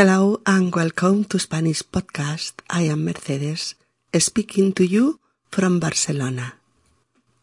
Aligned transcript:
Hello 0.00 0.40
and 0.46 0.72
welcome 0.74 1.24
to 1.24 1.38
Spanish 1.38 1.82
Podcast. 1.82 2.52
I 2.70 2.82
am 2.92 3.04
Mercedes, 3.04 3.74
speaking 4.18 4.72
to 4.72 4.82
you 4.82 5.20
from 5.50 5.78
Barcelona. 5.78 6.54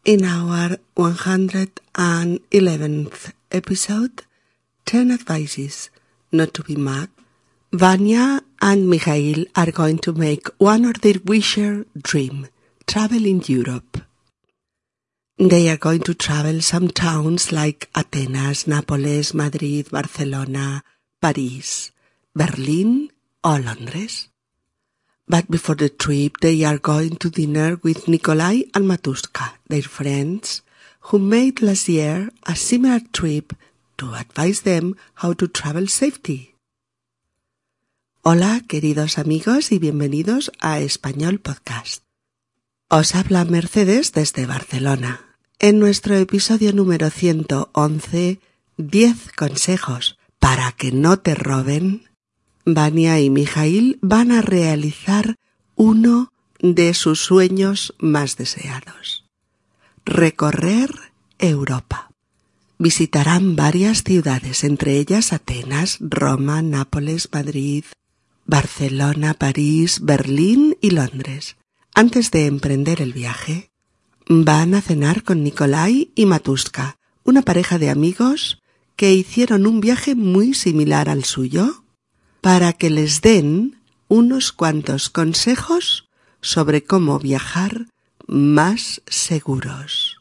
In 0.04 0.24
our 0.24 0.76
111th 0.96 3.32
episode, 3.52 4.24
10 4.86 5.12
advices 5.12 5.90
not 6.32 6.52
to 6.54 6.64
be 6.64 6.74
mad, 6.74 7.10
Vanya 7.72 8.42
and 8.60 8.90
Mikhail 8.90 9.44
are 9.54 9.70
going 9.70 9.98
to 9.98 10.12
make 10.12 10.48
one 10.58 10.84
of 10.84 11.00
their 11.02 11.20
wisher 11.24 11.86
dream, 11.96 12.48
travel 12.88 13.24
in 13.24 13.40
Europe. 13.46 14.02
They 15.38 15.68
are 15.68 15.76
going 15.76 16.02
to 16.02 16.12
travel 16.12 16.60
some 16.62 16.88
towns 16.88 17.52
like 17.52 17.88
Atenas, 17.94 18.66
Nápoles, 18.66 19.32
Madrid, 19.32 19.92
Barcelona, 19.92 20.82
Paris, 21.22 21.92
Berlin 22.38 23.10
or 23.42 23.58
Londres. 23.58 24.28
But 25.26 25.50
before 25.50 25.74
the 25.74 25.90
trip, 25.90 26.38
they 26.40 26.64
are 26.64 26.78
going 26.78 27.16
to 27.16 27.30
dinner 27.30 27.80
with 27.82 28.06
Nikolai 28.06 28.62
and 28.74 28.86
Matuska, 28.86 29.58
their 29.66 29.82
friends, 29.82 30.62
who 31.10 31.18
made 31.18 31.60
last 31.60 31.88
year 31.88 32.30
a 32.46 32.54
similar 32.54 33.00
trip 33.12 33.54
to 33.98 34.14
advise 34.14 34.62
them 34.62 34.94
how 35.14 35.32
to 35.32 35.48
travel 35.48 35.88
safety. 35.88 36.54
Hola, 38.22 38.62
queridos 38.68 39.18
amigos, 39.18 39.72
y 39.72 39.80
bienvenidos 39.80 40.52
a 40.60 40.78
Español 40.78 41.40
Podcast. 41.40 42.04
Os 42.88 43.16
habla 43.16 43.44
Mercedes 43.44 44.12
desde 44.12 44.46
Barcelona. 44.46 45.36
En 45.58 45.80
nuestro 45.80 46.14
episodio 46.14 46.72
número 46.72 47.10
111, 47.10 48.38
10 48.76 49.32
consejos 49.32 50.18
para 50.38 50.70
que 50.72 50.92
no 50.92 51.18
te 51.18 51.34
roben, 51.34 52.07
Vania 52.74 53.20
y 53.20 53.30
Mijail 53.30 53.98
van 54.02 54.30
a 54.30 54.42
realizar 54.42 55.36
uno 55.74 56.32
de 56.60 56.92
sus 56.94 57.20
sueños 57.20 57.94
más 57.98 58.36
deseados. 58.36 59.24
Recorrer 60.04 60.90
Europa. 61.38 62.10
Visitarán 62.78 63.56
varias 63.56 64.04
ciudades, 64.04 64.64
entre 64.64 64.98
ellas 64.98 65.32
Atenas, 65.32 65.98
Roma, 66.00 66.62
Nápoles, 66.62 67.28
Madrid, 67.32 67.84
Barcelona, 68.46 69.34
París, 69.34 70.00
Berlín 70.02 70.76
y 70.80 70.90
Londres. 70.90 71.56
Antes 71.94 72.30
de 72.30 72.46
emprender 72.46 73.02
el 73.02 73.12
viaje, 73.12 73.70
van 74.28 74.74
a 74.74 74.80
cenar 74.80 75.24
con 75.24 75.42
Nikolai 75.42 76.10
y 76.14 76.26
Matuska, 76.26 76.98
una 77.24 77.42
pareja 77.42 77.78
de 77.78 77.90
amigos 77.90 78.62
que 78.94 79.12
hicieron 79.12 79.66
un 79.66 79.80
viaje 79.80 80.14
muy 80.14 80.54
similar 80.54 81.08
al 81.08 81.24
suyo, 81.24 81.84
para 82.40 82.72
que 82.72 82.90
les 82.90 83.20
den 83.20 83.80
unos 84.08 84.52
cuantos 84.52 85.10
consejos 85.10 86.08
sobre 86.40 86.84
cómo 86.84 87.18
viajar 87.18 87.86
más 88.26 89.02
seguros. 89.06 90.20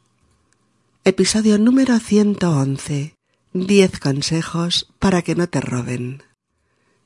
Episodio 1.03 1.57
número 1.57 1.99
111. 1.99 3.15
10 3.53 3.99
consejos 3.99 4.89
para 4.99 5.21
que 5.21 5.35
no 5.35 5.47
te 5.47 5.61
roben. 5.61 6.23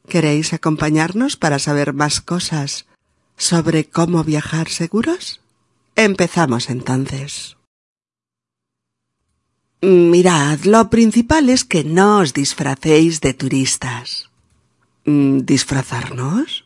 ¿Queréis 0.08 0.54
acompañarnos 0.54 1.38
para 1.38 1.59
saber 1.59 1.94
más 1.94 2.20
cosas 2.20 2.86
sobre 3.38 3.86
cómo 3.86 4.23
viajar 4.23 4.67
seguros? 4.70 5.42
Empezamos 5.95 6.70
entonces. 6.70 7.58
Mirad, 9.82 10.59
lo 10.62 10.89
principal 10.89 11.50
es 11.50 11.64
que 11.64 11.84
no 11.84 12.20
os 12.20 12.34
disfracéis 12.34 13.22
de 13.22 13.34
turistas. 13.34 14.30
¿Disfrazarnos? 15.05 16.66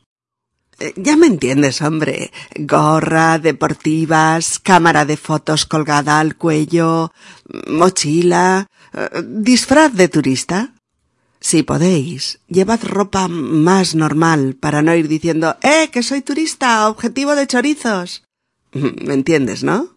Eh, 0.80 0.94
ya 0.98 1.16
me 1.16 1.28
entiendes, 1.28 1.82
hombre. 1.82 2.32
Gorra, 2.56 3.40
deportivas, 3.40 4.60
cámara 4.60 5.06
de 5.06 5.18
fotos 5.18 5.66
colgada 5.66 6.20
al 6.20 6.36
cuello, 6.36 7.14
mochila, 7.68 8.68
eh, 8.94 9.24
disfraz 9.26 9.94
de 9.94 10.10
turista. 10.10 10.74
Si 11.40 11.64
podéis, 11.64 12.40
llevad 12.48 12.84
ropa 12.84 13.28
más 13.28 13.96
normal 13.96 14.56
para 14.60 14.82
no 14.82 14.96
ir 14.96 15.08
diciendo, 15.08 15.56
¡eh, 15.62 15.90
que 15.92 16.04
soy 16.04 16.22
turista, 16.22 16.90
objetivo 16.90 17.36
de 17.36 17.48
chorizos! 17.48 18.24
¿Me 18.74 19.14
entiendes, 19.14 19.64
no? 19.64 19.96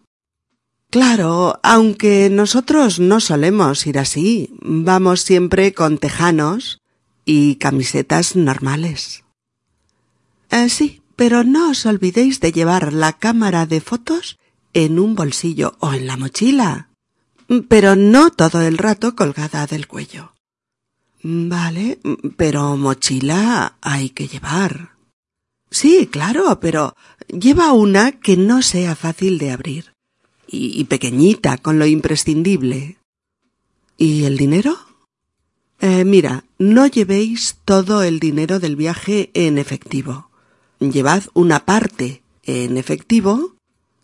Claro, 0.91 1.59
aunque 1.63 2.29
nosotros 2.29 2.99
no 2.99 3.19
solemos 3.19 3.85
ir 3.85 3.99
así, 3.99 4.53
vamos 4.61 5.21
siempre 5.21 5.73
con 5.73 5.97
tejanos 5.97 6.79
y 7.25 7.55
camisetas 7.55 8.35
normales. 8.35 9.23
Eh, 10.51 10.69
sí, 10.69 11.01
pero 11.15 11.43
no 11.43 11.71
os 11.71 11.85
olvidéis 11.85 12.39
de 12.39 12.51
llevar 12.51 12.93
la 12.93 13.13
cámara 13.13 13.65
de 13.65 13.81
fotos 13.81 14.39
en 14.73 14.99
un 14.99 15.15
bolsillo 15.15 15.75
o 15.79 15.93
en 15.93 16.07
la 16.07 16.17
mochila, 16.17 16.89
pero 17.67 17.95
no 17.95 18.31
todo 18.31 18.61
el 18.61 18.77
rato 18.77 19.15
colgada 19.15 19.67
del 19.67 19.87
cuello. 19.87 20.33
Vale, 21.21 21.99
pero 22.37 22.77
mochila 22.77 23.77
hay 23.81 24.11
que 24.11 24.27
llevar. 24.27 24.91
Sí, 25.71 26.07
claro, 26.07 26.59
pero 26.59 26.95
lleva 27.27 27.73
una 27.73 28.13
que 28.13 28.37
no 28.37 28.61
sea 28.61 28.95
fácil 28.95 29.37
de 29.37 29.51
abrir. 29.51 29.93
Y, 30.51 30.83
pequeñita, 30.85 31.57
con 31.57 31.77
lo 31.77 31.85
imprescindible. 31.85 32.97
¿Y 33.97 34.23
el 34.23 34.35
dinero? 34.35 34.79
Eh, 35.81 36.03
mira, 36.03 36.43
no 36.57 36.87
llevéis 36.87 37.57
todo 37.63 38.03
el 38.03 38.19
dinero 38.19 38.59
del 38.59 38.75
viaje 38.75 39.31
en 39.33 39.57
efectivo. 39.57 40.29
Llevad 40.79 41.23
una 41.33 41.65
parte 41.65 42.21
en 42.43 42.77
efectivo, 42.77 43.55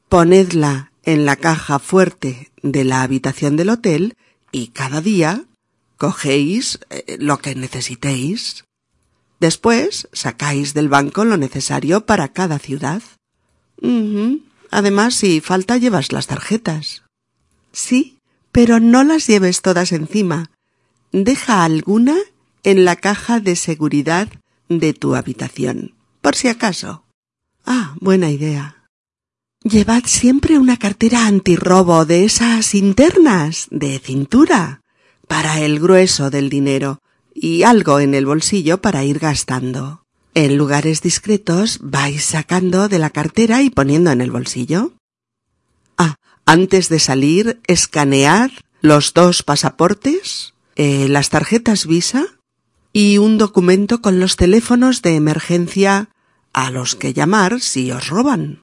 ponedla 0.07 0.91
en 1.03 1.25
la 1.25 1.35
caja 1.35 1.79
fuerte 1.79 2.51
de 2.61 2.83
la 2.85 3.01
habitación 3.01 3.57
del 3.57 3.69
hotel 3.69 4.15
y 4.51 4.67
cada 4.67 5.01
día 5.01 5.45
cogéis 5.97 6.79
eh, 6.89 7.17
lo 7.19 7.39
que 7.39 7.55
necesitéis. 7.55 8.65
Después 9.39 10.07
sacáis 10.13 10.73
del 10.73 10.87
banco 10.87 11.25
lo 11.25 11.35
necesario 11.37 12.05
para 12.05 12.29
cada 12.29 12.57
ciudad. 12.57 13.03
Además, 14.71 15.13
si 15.15 15.41
falta, 15.41 15.77
llevas 15.77 16.11
las 16.11 16.27
tarjetas. 16.27 17.03
Sí, 17.71 18.17
pero 18.51 18.79
no 18.79 19.03
las 19.03 19.27
lleves 19.27 19.61
todas 19.61 19.91
encima. 19.91 20.49
Deja 21.17 21.63
alguna 21.63 22.17
en 22.63 22.83
la 22.83 22.97
caja 22.97 23.39
de 23.39 23.55
seguridad 23.55 24.27
de 24.67 24.93
tu 24.93 25.15
habitación, 25.15 25.95
por 26.19 26.35
si 26.35 26.49
acaso. 26.49 27.05
Ah, 27.65 27.95
buena 28.01 28.31
idea. 28.31 28.83
Llevad 29.63 30.03
siempre 30.07 30.59
una 30.59 30.75
cartera 30.75 31.25
antirrobo 31.25 32.03
de 32.03 32.25
esas 32.25 32.75
internas, 32.75 33.67
de 33.71 33.97
cintura, 33.99 34.81
para 35.25 35.61
el 35.61 35.79
grueso 35.79 36.29
del 36.31 36.49
dinero, 36.49 36.99
y 37.33 37.63
algo 37.63 38.01
en 38.01 38.13
el 38.13 38.25
bolsillo 38.25 38.81
para 38.81 39.05
ir 39.05 39.19
gastando. 39.19 40.03
En 40.33 40.57
lugares 40.57 41.01
discretos 41.01 41.79
vais 41.81 42.25
sacando 42.25 42.89
de 42.89 42.99
la 42.99 43.09
cartera 43.09 43.61
y 43.61 43.69
poniendo 43.69 44.11
en 44.11 44.19
el 44.19 44.31
bolsillo. 44.31 44.91
Ah, 45.97 46.15
antes 46.45 46.89
de 46.89 46.99
salir, 46.99 47.61
escanead 47.67 48.51
los 48.81 49.13
dos 49.13 49.43
pasaportes, 49.43 50.54
eh, 50.75 51.07
las 51.07 51.29
tarjetas 51.29 51.87
Visa 51.87 52.25
y 52.91 53.17
un 53.17 53.37
documento 53.37 54.01
con 54.01 54.19
los 54.19 54.35
teléfonos 54.35 55.01
de 55.01 55.15
emergencia 55.15 56.09
a 56.53 56.71
los 56.71 56.95
que 56.95 57.13
llamar 57.13 57.59
si 57.59 57.91
os 57.91 58.07
roban. 58.07 58.61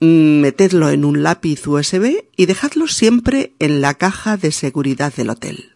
Metedlo 0.00 0.90
en 0.90 1.04
un 1.04 1.22
lápiz 1.22 1.66
USB 1.66 2.24
y 2.36 2.46
dejadlo 2.46 2.86
siempre 2.86 3.54
en 3.58 3.80
la 3.80 3.94
caja 3.94 4.36
de 4.36 4.52
seguridad 4.52 5.14
del 5.14 5.30
hotel. 5.30 5.72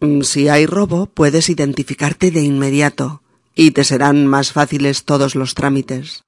Mm, 0.00 0.22
si 0.22 0.48
hay 0.48 0.66
robo, 0.66 1.06
puedes 1.06 1.48
identificarte 1.48 2.30
de 2.30 2.42
inmediato 2.42 3.22
y 3.54 3.70
te 3.70 3.84
serán 3.84 4.26
más 4.26 4.52
fáciles 4.52 5.04
todos 5.04 5.34
los 5.34 5.54
trámites. 5.54 6.24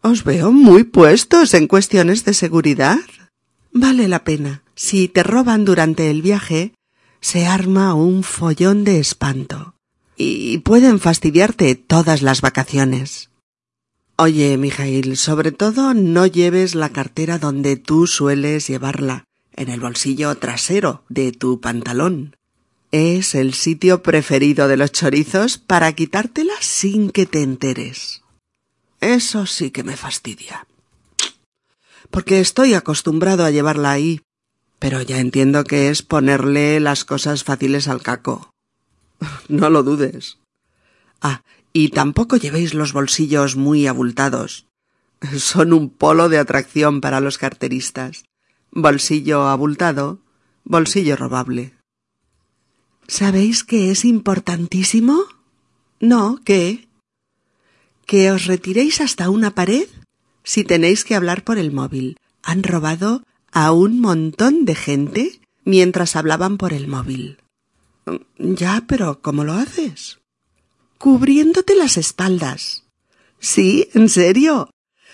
Os 0.00 0.24
veo 0.24 0.52
muy 0.52 0.84
puestos 0.84 1.54
en 1.54 1.66
cuestiones 1.66 2.24
de 2.24 2.34
seguridad. 2.34 2.98
Vale 3.72 4.08
la 4.08 4.24
pena. 4.24 4.62
Si 4.74 5.08
te 5.08 5.22
roban 5.22 5.64
durante 5.64 6.10
el 6.10 6.20
viaje, 6.20 6.74
se 7.24 7.46
arma 7.46 7.94
un 7.94 8.22
follón 8.22 8.84
de 8.84 9.00
espanto 9.00 9.76
y 10.14 10.58
pueden 10.58 11.00
fastidiarte 11.00 11.74
todas 11.74 12.20
las 12.20 12.42
vacaciones. 12.42 13.30
Oye, 14.16 14.58
Mijail, 14.58 15.16
sobre 15.16 15.50
todo 15.50 15.94
no 15.94 16.26
lleves 16.26 16.74
la 16.74 16.90
cartera 16.90 17.38
donde 17.38 17.76
tú 17.76 18.06
sueles 18.06 18.68
llevarla, 18.68 19.24
en 19.56 19.70
el 19.70 19.80
bolsillo 19.80 20.34
trasero 20.34 21.02
de 21.08 21.32
tu 21.32 21.62
pantalón. 21.62 22.36
Es 22.90 23.34
el 23.34 23.54
sitio 23.54 24.02
preferido 24.02 24.68
de 24.68 24.76
los 24.76 24.92
chorizos 24.92 25.56
para 25.56 25.94
quitártela 25.94 26.52
sin 26.60 27.08
que 27.08 27.24
te 27.24 27.42
enteres. 27.42 28.20
Eso 29.00 29.46
sí 29.46 29.70
que 29.70 29.82
me 29.82 29.96
fastidia. 29.96 30.66
Porque 32.10 32.40
estoy 32.40 32.74
acostumbrado 32.74 33.46
a 33.46 33.50
llevarla 33.50 33.92
ahí, 33.92 34.20
pero 34.84 35.00
ya 35.00 35.18
entiendo 35.18 35.64
que 35.64 35.88
es 35.88 36.02
ponerle 36.02 36.78
las 36.78 37.06
cosas 37.06 37.42
fáciles 37.42 37.88
al 37.88 38.02
caco. 38.02 38.52
No 39.48 39.70
lo 39.70 39.82
dudes. 39.82 40.36
Ah, 41.22 41.40
y 41.72 41.88
tampoco 41.88 42.36
llevéis 42.36 42.74
los 42.74 42.92
bolsillos 42.92 43.56
muy 43.56 43.86
abultados. 43.86 44.66
Son 45.38 45.72
un 45.72 45.88
polo 45.88 46.28
de 46.28 46.36
atracción 46.36 47.00
para 47.00 47.20
los 47.20 47.38
carteristas. 47.38 48.26
Bolsillo 48.72 49.48
abultado, 49.48 50.18
bolsillo 50.64 51.16
robable. 51.16 51.72
¿Sabéis 53.08 53.64
que 53.64 53.90
es 53.90 54.04
importantísimo? 54.04 55.24
No, 55.98 56.40
¿qué? 56.44 56.88
Que 58.04 58.30
os 58.30 58.44
retiréis 58.44 59.00
hasta 59.00 59.30
una 59.30 59.54
pared 59.54 59.88
si 60.42 60.62
tenéis 60.62 61.06
que 61.06 61.14
hablar 61.14 61.42
por 61.42 61.56
el 61.56 61.72
móvil. 61.72 62.18
Han 62.42 62.62
robado 62.62 63.22
a 63.54 63.70
un 63.72 64.00
montón 64.00 64.64
de 64.64 64.74
gente 64.74 65.40
mientras 65.64 66.16
hablaban 66.16 66.58
por 66.58 66.72
el 66.72 66.88
móvil. 66.88 67.38
Ya, 68.36 68.84
pero 68.86 69.22
¿cómo 69.22 69.44
lo 69.44 69.54
haces? 69.54 70.18
Cubriéndote 70.98 71.76
las 71.76 71.96
espaldas. 71.96 72.82
Sí, 73.38 73.88
en 73.94 74.08
serio. 74.08 74.70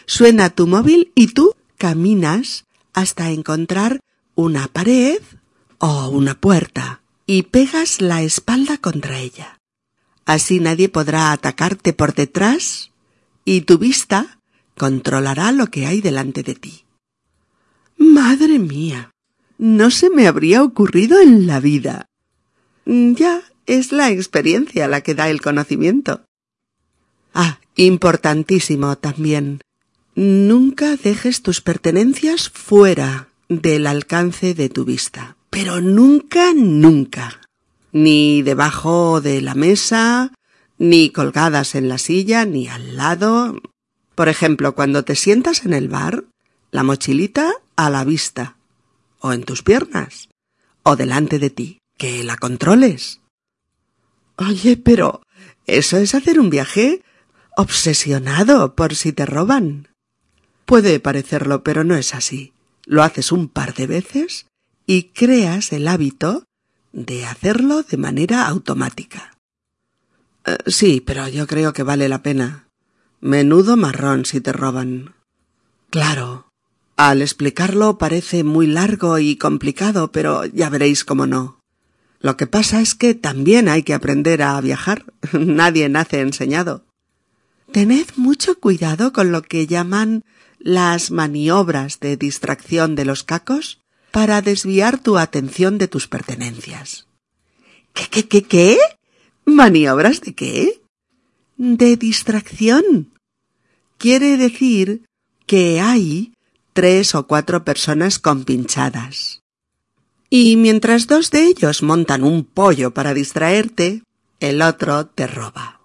Suena 0.07 0.51
tu 0.51 0.67
móvil 0.67 1.13
y 1.15 1.29
tú 1.29 1.55
caminas 1.77 2.65
hasta 2.95 3.31
encontrar 3.31 4.01
una 4.35 4.67
pared 4.69 5.21
o 5.79 6.09
una 6.09 6.35
puerta 6.35 7.03
y 7.27 7.43
pegas 7.43 8.01
la 8.01 8.23
espalda 8.23 8.79
contra 8.79 9.19
ella. 9.19 9.61
Así 10.25 10.61
nadie 10.61 10.89
podrá 10.89 11.33
atacarte 11.33 11.93
por 11.93 12.15
detrás 12.15 12.91
y 13.45 13.61
tu 13.63 13.77
vista 13.79 14.39
controlará 14.77 15.53
lo 15.53 15.67
que 15.67 15.87
hay 15.87 16.01
delante 16.01 16.43
de 16.43 16.55
ti. 16.55 16.85
Madre 18.01 18.59
mía, 18.59 19.13
no 19.59 19.91
se 19.91 20.09
me 20.09 20.27
habría 20.27 20.63
ocurrido 20.63 21.21
en 21.21 21.47
la 21.47 21.61
vida. 21.61 22.07
Ya 22.87 23.43
es 23.67 23.93
la 23.93 24.11
experiencia 24.11 24.89
la 24.89 25.03
que 25.03 25.15
da 25.15 25.29
el 25.29 25.43
conocimiento. 25.43 26.23
Ah, 27.35 27.61
importantísimo 27.77 28.97
también. 28.97 29.61
Nunca 30.15 30.97
dejes 30.97 31.43
tus 31.43 31.61
pertenencias 31.61 32.49
fuera 32.49 33.29
del 33.51 33.87
alcance 33.87 34.55
de 34.55 34.71
tu 34.71 34.87
vista. 34.87 35.37
Pero 35.51 35.83
nunca, 35.83 36.55
nunca. 36.55 37.43
Ni 37.93 38.41
debajo 38.41 39.21
de 39.21 39.43
la 39.43 39.55
mesa, 39.55 40.33
ni 40.79 41.11
colgadas 41.11 41.75
en 41.75 41.91
la 41.91 41.99
silla, 41.99 42.47
ni 42.47 42.67
al 42.67 42.97
lado. 42.97 43.61
Por 44.15 44.31
ejemplo, 44.31 44.75
cuando 44.75 45.05
te 45.05 45.17
sientas 45.17 45.67
en 45.67 45.75
el 45.75 45.89
bar, 45.89 46.25
la 46.71 46.83
mochilita 46.83 47.53
a 47.87 47.89
la 47.89 48.05
vista, 48.05 48.57
o 49.21 49.33
en 49.33 49.45
tus 49.45 49.63
piernas, 49.63 50.29
o 50.83 50.97
delante 50.97 51.39
de 51.39 51.49
ti, 51.49 51.79
que 51.97 52.23
la 52.25 52.37
controles. 52.37 53.21
Oye, 54.37 54.77
pero 54.77 55.23
eso 55.67 55.97
es 55.97 56.15
hacer 56.15 56.39
un 56.39 56.51
viaje 56.51 57.03
obsesionado 57.57 58.75
por 58.75 58.95
si 58.95 59.13
te 59.13 59.25
roban. 59.25 59.89
Puede 60.67 61.01
parecerlo, 61.01 61.63
pero 61.63 61.83
no 61.83 61.95
es 61.95 62.15
así. 62.15 62.53
Lo 62.85 63.03
haces 63.03 63.33
un 63.33 63.49
par 63.49 63.73
de 63.75 63.87
veces 63.87 64.47
y 64.87 65.05
creas 65.05 65.73
el 65.73 65.89
hábito 65.89 66.45
de 66.93 67.25
hacerlo 67.25 67.83
de 67.83 67.97
manera 67.97 68.47
automática. 68.47 69.39
Eh, 70.45 70.59
sí, 70.67 71.01
pero 71.01 71.29
yo 71.29 71.47
creo 71.47 71.73
que 71.73 71.83
vale 71.83 72.11
la 72.11 72.23
pena. 72.23 72.69
Menudo 73.21 73.79
marrón 73.79 74.27
si 74.27 74.41
te 74.43 74.53
roban. 74.53 75.15
Claro. 75.89 76.50
Al 77.03 77.23
explicarlo 77.23 77.97
parece 77.97 78.45
muy 78.45 78.67
largo 78.67 79.19
y 79.19 79.37
complicado, 79.37 80.13
pero 80.13 80.45
ya 80.45 80.69
veréis 80.69 81.03
cómo 81.03 81.27
no. 81.27 81.59
Lo 82.21 82.37
que 82.37 82.47
pasa 82.47 82.83
es 82.83 82.95
que 82.95 83.15
también 83.15 83.71
hay 83.71 83.85
que 83.85 83.95
aprender 83.95 84.43
a 84.43 84.61
viajar. 84.61 85.07
Nadie 85.33 85.89
nace 85.89 86.21
enseñado. 86.21 86.85
Tened 87.73 88.05
mucho 88.17 88.61
cuidado 88.61 89.15
con 89.15 89.33
lo 89.33 89.41
que 89.41 89.67
llaman 89.67 90.25
las 90.59 91.11
maniobras 91.11 92.01
de 92.01 92.19
distracción 92.19 92.97
de 92.97 93.07
los 93.07 93.25
cacos 93.25 93.81
para 94.11 94.43
desviar 94.43 94.99
tu 94.99 95.17
atención 95.17 95.79
de 95.79 95.89
tus 95.89 96.07
pertenencias. 96.07 97.07
¿Qué, 97.95 98.09
qué, 98.11 98.29
qué, 98.29 98.43
qué? 98.43 98.79
¿Maniobras 99.47 100.21
de 100.21 100.35
qué? 100.35 100.83
De 101.57 101.97
distracción. 101.97 103.15
Quiere 103.97 104.37
decir 104.37 105.07
que 105.47 105.81
hay 105.81 106.35
tres 106.81 107.15
o 107.15 107.27
cuatro 107.27 107.63
personas 107.63 108.19
compinchadas. 108.19 109.43
Y 110.31 110.57
mientras 110.57 111.07
dos 111.07 111.31
de 111.31 111.45
ellos 111.45 111.83
montan 111.83 112.25
un 112.25 112.43
pollo 112.43 112.95
para 112.95 113.13
distraerte, 113.13 114.03
el 114.39 114.63
otro 114.63 115.05
te 115.05 115.27
roba. 115.27 115.83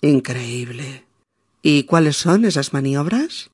Increíble. 0.00 1.04
¿Y 1.60 1.82
cuáles 1.82 2.16
son 2.16 2.46
esas 2.46 2.72
maniobras? 2.72 3.50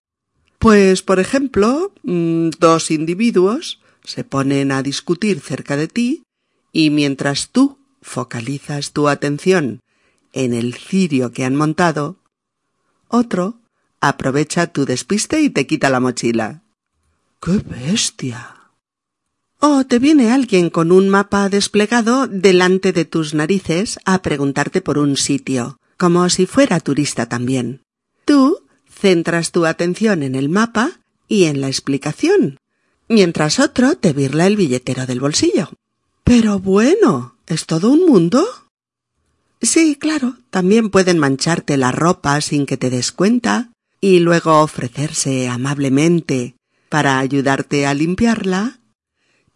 Pues, 0.61 1.03
por 1.03 1.19
ejemplo, 1.19 1.93
mm, 2.05 2.51
dos 2.61 2.93
individuos 2.93 3.81
se 4.05 4.23
ponen 4.23 4.71
a 4.71 4.85
discutir 4.85 5.41
cerca 5.41 5.77
de 5.77 5.89
ti 5.89 6.23
y 6.71 6.91
mientras 6.91 7.49
tú 7.49 7.79
focalizas 8.01 8.93
tu 8.93 9.09
atención 9.09 9.81
en 10.33 10.55
el 10.55 10.75
cirio 10.75 11.33
que 11.33 11.45
han 11.45 11.57
montado, 11.57 12.19
otro 13.09 13.60
aprovecha 14.01 14.67
tu 14.67 14.85
despiste 14.85 15.41
y 15.41 15.51
te 15.51 15.67
quita 15.67 15.91
la 15.91 16.01
mochila. 16.01 16.63
¡Qué 17.41 17.59
bestia! 17.59 18.57
O 19.59 19.85
te 19.85 19.99
viene 19.99 20.33
alguien 20.33 20.71
con 20.71 20.91
un 20.91 21.09
mapa 21.09 21.49
desplegado 21.49 22.27
delante 22.27 22.93
de 22.93 23.05
tus 23.05 23.35
narices 23.35 23.99
a 24.07 24.23
preguntarte 24.23 24.81
por 24.81 24.99
un 24.99 25.17
sitio, 25.17 25.79
como 25.99 26.29
si 26.31 26.47
fuera 26.47 26.81
turista 26.81 27.27
también. 27.27 27.83
Tú 28.25 28.59
centras 28.89 29.53
tu 29.53 29.67
atención 29.67 30.23
en 30.23 30.35
el 30.35 30.49
mapa 30.49 31.01
y 31.29 31.45
en 31.45 31.61
la 31.61 31.69
explicación, 31.69 32.59
mientras 33.09 33.61
otro 33.61 33.97
te 33.97 34.13
virla 34.13 34.47
el 34.47 34.57
billetero 34.57 35.07
del 35.07 35.21
bolsillo. 35.21 35.71
Pero 36.25 36.59
bueno, 36.59 37.37
¿es 37.47 37.67
todo 37.67 37.91
un 37.91 38.07
mundo? 38.07 38.47
Sí, 39.61 39.95
claro, 39.97 40.37
también 40.49 40.89
pueden 40.89 41.19
mancharte 41.19 41.77
la 41.77 41.93
ropa 41.93 42.41
sin 42.41 42.65
que 42.65 42.79
te 42.79 42.89
des 42.89 43.13
cuenta 43.13 43.70
y 44.01 44.21
luego 44.21 44.61
ofrecerse 44.61 45.49
amablemente 45.49 46.57
para 46.89 47.19
ayudarte 47.19 47.87
a 47.87 47.95
limpiarla 47.95 48.81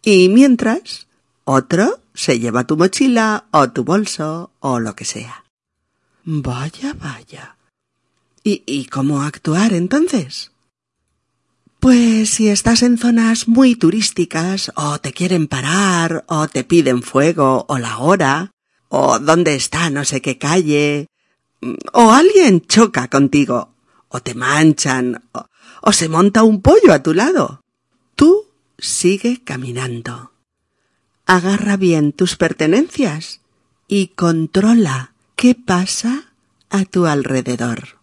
y 0.01 0.29
mientras 0.29 1.07
otro 1.43 1.99
se 2.13 2.39
lleva 2.39 2.65
tu 2.65 2.77
mochila 2.77 3.45
o 3.51 3.69
tu 3.71 3.83
bolso 3.83 4.51
o 4.59 4.79
lo 4.79 4.95
que 4.95 5.05
sea. 5.05 5.43
Vaya, 6.23 6.93
vaya. 6.93 7.55
¿Y, 8.43 8.85
cómo 8.85 9.23
actuar 9.23 9.73
entonces? 9.73 10.51
Pues 11.79 12.29
si 12.29 12.47
estás 12.49 12.83
en 12.83 12.99
zonas 12.99 13.47
muy 13.47 13.75
turísticas, 13.75 14.71
o 14.75 14.99
te 14.99 15.13
quieren 15.13 15.47
parar, 15.47 16.23
o 16.27 16.47
te 16.47 16.63
piden 16.63 17.01
fuego, 17.01 17.65
o 17.67 17.79
la 17.79 17.97
hora, 17.97 18.51
o 18.89 19.17
dónde 19.17 19.55
está 19.55 19.89
no 19.89 20.05
sé 20.05 20.21
qué 20.21 20.37
calle, 20.37 21.07
o 21.93 22.11
alguien 22.11 22.61
choca 22.61 23.07
contigo, 23.07 23.74
o 24.15 24.21
te 24.21 24.33
manchan, 24.33 25.23
o, 25.81 25.91
se 25.91 26.07
monta 26.07 26.43
un 26.43 26.61
pollo 26.61 26.93
a 26.93 27.03
tu 27.03 27.13
lado. 27.13 27.59
Tú 28.15 28.45
sigue 28.77 29.43
caminando. 29.43 30.31
Agarra 31.25 31.75
bien 31.75 32.13
tus 32.13 32.37
pertenencias 32.37 33.41
y 33.89 34.07
controla 34.07 35.11
qué 35.35 35.53
pasa 35.53 36.31
a 36.69 36.85
tu 36.85 37.07
alrededor. 37.07 37.99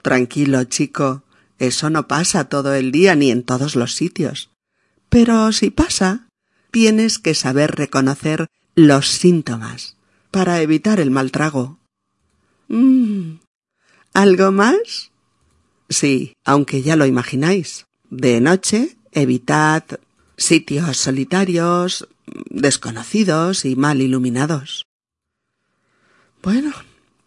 Tranquilo, 0.00 0.64
chico, 0.64 1.22
eso 1.58 1.90
no 1.90 2.08
pasa 2.08 2.48
todo 2.48 2.72
el 2.72 2.92
día 2.92 3.14
ni 3.14 3.30
en 3.30 3.42
todos 3.42 3.76
los 3.76 3.94
sitios. 3.94 4.50
Pero 5.10 5.52
si 5.52 5.68
pasa, 5.70 6.28
tienes 6.70 7.18
que 7.18 7.34
saber 7.34 7.72
reconocer 7.72 8.46
los 8.74 9.08
síntomas 9.08 9.96
para 10.30 10.62
evitar 10.62 10.98
el 10.98 11.10
mal 11.10 11.30
trago. 11.30 11.78
Mm. 12.68 13.40
¿Algo 14.14 14.52
más? 14.52 15.10
Sí, 15.88 16.34
aunque 16.44 16.82
ya 16.82 16.96
lo 16.96 17.06
imagináis. 17.06 17.86
De 18.10 18.40
noche, 18.40 18.96
evitad 19.12 19.84
sitios 20.36 20.96
solitarios, 20.96 22.08
desconocidos 22.50 23.64
y 23.64 23.74
mal 23.74 24.00
iluminados. 24.00 24.86
Bueno, 26.42 26.72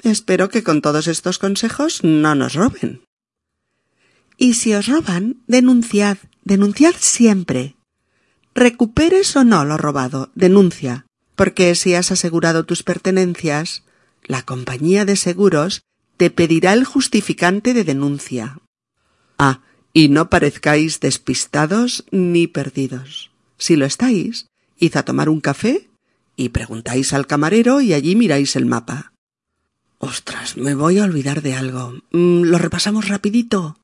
Espero 0.04 0.50
que 0.50 0.64
con 0.64 0.82
todos 0.82 1.08
estos 1.08 1.38
consejos 1.38 2.04
no 2.04 2.34
nos 2.34 2.54
roben. 2.54 3.02
Y 4.36 4.56
si 4.56 4.74
os 4.74 4.88
roban, 4.88 5.38
denunciad, 5.46 6.18
denunciad 6.44 6.96
siempre. 6.98 7.76
Recuperes 8.56 9.36
o 9.36 9.44
no 9.44 9.64
lo 9.64 9.78
robado, 9.78 10.32
denuncia, 10.34 11.06
porque 11.36 11.76
si 11.76 11.94
has 11.94 12.12
asegurado 12.12 12.66
tus 12.66 12.82
pertenencias, 12.82 13.84
la 14.24 14.44
compañía 14.44 15.06
de 15.06 15.16
seguros 15.16 15.82
te 16.18 16.30
pedirá 16.30 16.74
el 16.74 16.86
justificante 16.86 17.74
de 17.74 17.84
denuncia. 17.84 18.60
Ah, 19.38 19.62
y 19.94 20.10
no 20.10 20.30
parezcáis 20.30 21.00
despistados 21.00 22.06
ni 22.12 22.48
perdidos. 22.48 23.32
Si 23.58 23.76
lo 23.76 23.86
estáis, 23.86 24.48
id 24.78 24.96
a 24.98 25.04
tomar 25.04 25.30
un 25.30 25.42
café 25.42 25.90
y 26.36 26.50
preguntáis 26.50 27.14
al 27.14 27.28
camarero 27.28 27.82
y 27.82 27.94
allí 27.94 28.16
miráis 28.16 28.56
el 28.56 28.66
mapa. 28.66 29.14
Ostras, 29.98 30.58
me 30.58 30.74
voy 30.74 30.98
a 30.98 31.04
olvidar 31.04 31.42
de 31.42 31.54
algo. 31.54 31.94
Mm, 32.12 32.44
¿Lo 32.44 32.58
repasamos 32.58 33.08
rapidito? 33.08 33.78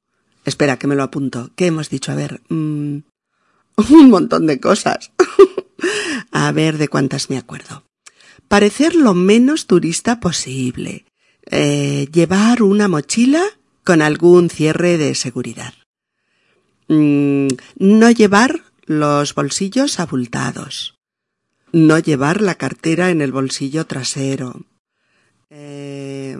Espera, 0.46 0.79
que 0.79 0.88
me 0.88 0.96
lo 0.96 1.03
apunto. 1.03 1.51
¿Qué 1.56 1.67
hemos 1.67 1.89
dicho? 1.89 2.12
A 2.12 2.15
ver. 2.15 2.41
Mm, 2.50 3.00
un 3.91 4.10
montón 4.10 4.48
de 4.48 4.60
cosas. 4.60 5.12
a 6.32 6.51
ver 6.51 6.77
de 6.77 6.88
cuántas 6.88 7.29
me 7.29 7.38
acuerdo. 7.38 7.84
Parecer 8.47 8.95
lo 8.95 9.13
menos 9.13 9.67
turista 9.67 10.19
posible. 10.19 11.05
Eh, 11.49 12.07
llevar 12.11 12.61
una 12.61 12.87
mochila 12.87 13.43
con 13.83 14.01
algún 14.01 14.49
cierre 14.49 14.97
de 14.97 15.15
seguridad. 15.15 15.73
Mm, 16.87 17.47
no 17.77 18.11
llevar 18.11 18.63
los 18.85 19.33
bolsillos 19.35 19.99
abultados. 19.99 20.95
No 21.73 21.99
llevar 21.99 22.41
la 22.41 22.55
cartera 22.55 23.09
en 23.09 23.21
el 23.21 23.33
bolsillo 23.33 23.85
trasero. 23.85 24.65
Eh, 25.49 26.37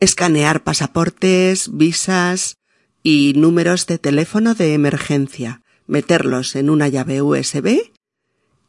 escanear 0.00 0.64
pasaportes, 0.64 1.70
visas 1.76 2.56
y 3.02 3.32
números 3.36 3.86
de 3.86 3.98
teléfono 3.98 4.54
de 4.54 4.74
emergencia, 4.74 5.62
meterlos 5.86 6.56
en 6.56 6.70
una 6.70 6.88
llave 6.88 7.22
USB 7.22 7.92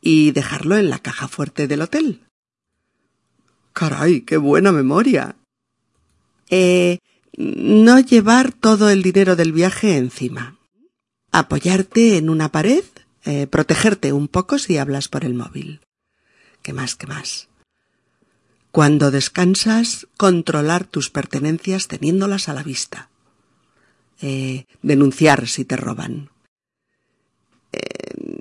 y 0.01 0.31
dejarlo 0.31 0.77
en 0.77 0.89
la 0.89 0.99
caja 0.99 1.27
fuerte 1.27 1.67
del 1.67 1.81
hotel. 1.81 2.28
Caray, 3.79 4.23
qué 4.23 4.35
buena 4.35 4.73
memoria. 4.73 5.37
Eh, 6.49 6.97
no 7.37 8.01
llevar 8.01 8.51
todo 8.51 8.89
el 8.89 9.01
dinero 9.01 9.37
del 9.37 9.53
viaje 9.53 9.95
encima. 9.95 10.57
Apoyarte 11.31 12.17
en 12.17 12.29
una 12.29 12.51
pared, 12.51 12.83
eh, 13.23 13.47
protegerte 13.47 14.11
un 14.11 14.27
poco 14.27 14.59
si 14.59 14.77
hablas 14.77 15.07
por 15.07 15.23
el 15.23 15.33
móvil. 15.33 15.79
¿Qué 16.61 16.73
más, 16.73 16.97
qué 16.97 17.07
más? 17.07 17.47
Cuando 18.71 19.11
descansas, 19.11 20.07
controlar 20.17 20.83
tus 20.83 21.09
pertenencias 21.09 21.87
teniéndolas 21.87 22.49
a 22.49 22.53
la 22.53 22.63
vista. 22.63 23.09
Eh, 24.21 24.65
denunciar 24.81 25.47
si 25.47 25.63
te 25.63 25.77
roban. 25.77 26.31
Eh, 27.71 27.79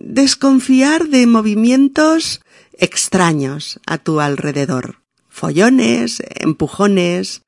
desconfiar 0.00 1.07
de 1.07 1.28
movimientos 1.28 2.40
extraños 2.73 3.78
a 3.87 3.99
tu 3.99 4.18
alrededor. 4.21 4.99
Follones, 5.38 6.23
empujones, 6.40 7.42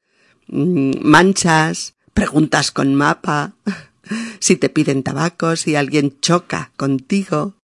mm, 0.49 0.93
manchas, 1.03 1.95
preguntas 2.15 2.71
con 2.71 2.95
mapa, 2.95 3.55
si 4.39 4.57
te 4.57 4.69
piden 4.69 5.03
tabaco, 5.03 5.57
si 5.57 5.77
alguien 5.77 6.21
choca 6.21 6.71
contigo, 6.77 7.55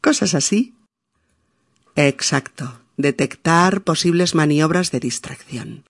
cosas 0.00 0.34
así. 0.34 0.74
Exacto 1.94 2.86
detectar 2.96 3.82
posibles 3.82 4.34
maniobras 4.34 4.90
de 4.90 5.00
distracción. 5.00 5.84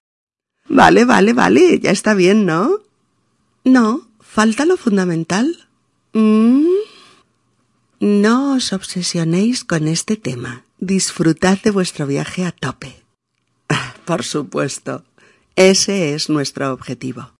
Vale, 0.69 1.05
vale, 1.05 1.33
vale, 1.33 1.79
ya 1.79 1.91
está 1.91 2.15
bien, 2.15 2.45
¿no? 2.45 2.81
No, 3.65 4.09
falta 4.21 4.65
lo 4.65 4.77
fundamental. 4.77 5.69
Mm. 6.13 6.67
No 8.01 8.55
os 8.55 8.73
obsesionéis 8.73 9.65
con 9.65 9.89
este 9.89 10.17
tema. 10.17 10.65
Disfrutad 10.79 11.59
de 11.63 11.71
vuestro 11.71 12.07
viaje 12.07 12.45
a 12.45 12.53
tope. 12.53 13.06
Por 14.07 14.23
supuesto, 14.23 15.05
ese 15.57 16.15
es 16.15 16.31
nuestro 16.31 16.73
objetivo. 16.73 17.35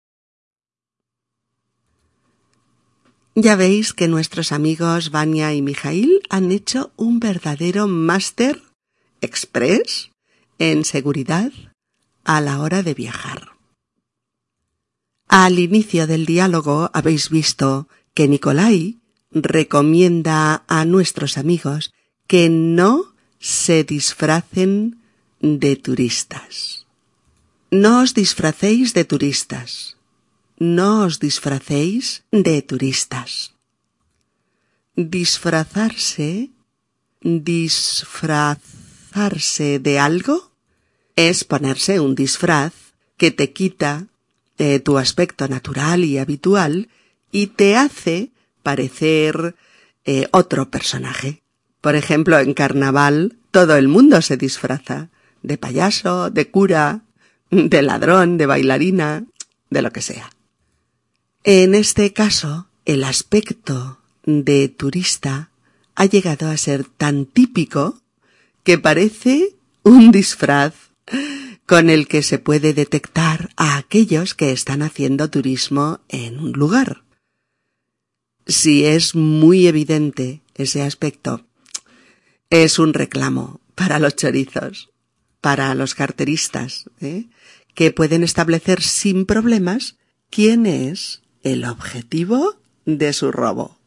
Ya 3.35 3.55
veis 3.55 3.93
que 3.93 4.09
nuestros 4.09 4.51
amigos 4.51 5.09
Vania 5.11 5.53
y 5.53 5.61
Mijail 5.61 6.21
han 6.29 6.51
hecho 6.51 6.91
un 6.97 7.19
verdadero 7.19 7.87
máster 7.87 8.61
express 9.21 10.11
en 10.59 10.83
seguridad 10.83 11.53
a 12.25 12.41
la 12.41 12.59
hora 12.59 12.83
de 12.83 12.93
viajar. 12.93 13.51
Al 15.29 15.59
inicio 15.59 16.05
del 16.05 16.25
diálogo 16.25 16.89
habéis 16.93 17.29
visto 17.29 17.87
que 18.13 18.27
Nicolai 18.27 18.99
recomienda 19.31 20.63
a 20.67 20.83
nuestros 20.83 21.37
amigos 21.37 21.93
que 22.27 22.49
no 22.49 23.13
se 23.39 23.83
disfracen 23.83 24.96
de 25.41 25.75
turistas. 25.75 26.85
No 27.69 28.01
os 28.01 28.13
disfracéis 28.13 28.93
de 28.93 29.03
turistas. 29.03 29.97
No 30.57 31.05
os 31.05 31.19
disfracéis 31.19 32.23
de 32.31 32.61
turistas. 32.61 33.53
Disfrazarse, 34.95 36.49
disfraz 37.21 38.59
de 39.57 39.99
algo 39.99 40.51
es 41.15 41.43
ponerse 41.43 41.99
un 41.99 42.13
disfraz 42.13 42.73
que 43.17 43.31
te 43.31 43.51
quita 43.51 44.05
de 44.57 44.79
tu 44.79 44.99
aspecto 44.99 45.47
natural 45.47 46.03
y 46.03 46.19
habitual 46.19 46.89
y 47.31 47.47
te 47.47 47.75
hace 47.75 48.29
parecer 48.61 49.55
eh, 50.05 50.27
otro 50.31 50.69
personaje. 50.69 51.41
Por 51.81 51.95
ejemplo, 51.95 52.37
en 52.37 52.53
carnaval 52.53 53.37
todo 53.51 53.75
el 53.75 53.87
mundo 53.87 54.21
se 54.21 54.37
disfraza 54.37 55.09
de 55.43 55.57
payaso, 55.57 56.29
de 56.29 56.49
cura, 56.49 57.01
de 57.49 57.81
ladrón, 57.81 58.37
de 58.37 58.45
bailarina, 58.45 59.25
de 59.69 59.81
lo 59.81 59.91
que 59.91 60.01
sea. 60.01 60.29
En 61.43 61.75
este 61.75 62.13
caso, 62.13 62.67
el 62.85 63.03
aspecto 63.03 63.99
de 64.25 64.67
turista 64.69 65.49
ha 65.95 66.05
llegado 66.05 66.49
a 66.49 66.57
ser 66.57 66.85
tan 66.85 67.25
típico 67.25 68.01
que 68.63 68.77
parece 68.77 69.55
un 69.83 70.11
disfraz 70.11 70.73
con 71.65 71.89
el 71.89 72.07
que 72.07 72.23
se 72.23 72.39
puede 72.39 72.73
detectar 72.73 73.49
a 73.55 73.77
aquellos 73.77 74.33
que 74.33 74.51
están 74.51 74.81
haciendo 74.81 75.29
turismo 75.29 75.99
en 76.07 76.39
un 76.39 76.51
lugar. 76.53 77.03
Si 78.45 78.85
es 78.85 79.15
muy 79.15 79.67
evidente 79.67 80.41
ese 80.55 80.81
aspecto, 80.81 81.45
es 82.49 82.79
un 82.79 82.93
reclamo 82.93 83.59
para 83.75 83.99
los 83.99 84.15
chorizos, 84.15 84.89
para 85.41 85.73
los 85.75 85.95
carteristas, 85.95 86.89
¿eh? 87.01 87.25
que 87.73 87.91
pueden 87.91 88.23
establecer 88.23 88.81
sin 88.81 89.25
problemas 89.25 89.97
quién 90.29 90.65
es 90.65 91.21
el 91.43 91.65
objetivo 91.65 92.55
de 92.85 93.13
su 93.13 93.31
robo. 93.31 93.77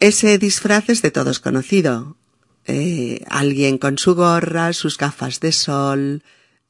Ese 0.00 0.38
disfraz 0.38 0.88
es 0.88 1.02
de 1.02 1.10
todos 1.10 1.40
conocido, 1.40 2.16
eh, 2.66 3.24
alguien 3.28 3.78
con 3.78 3.98
su 3.98 4.14
gorra, 4.14 4.72
sus 4.72 4.98
gafas 4.98 5.40
de 5.40 5.52
sol, 5.52 6.22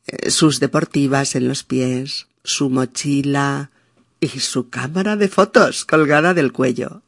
eh, 0.06 0.30
sus 0.30 0.60
deportivas 0.60 1.34
en 1.34 1.48
los 1.48 1.64
pies, 1.64 2.28
su 2.44 2.70
mochila 2.70 3.70
y 4.20 4.28
su 4.28 4.68
cámara 4.68 5.16
de 5.16 5.28
fotos 5.28 5.84
colgada 5.84 6.34
del 6.34 6.52
cuello. 6.52 7.02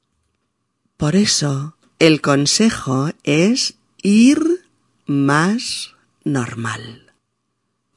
Por 0.96 1.14
eso, 1.14 1.76
el 1.98 2.20
consejo 2.20 3.10
es 3.22 3.74
ir 4.02 4.64
más 5.06 5.94
normal. 6.28 7.12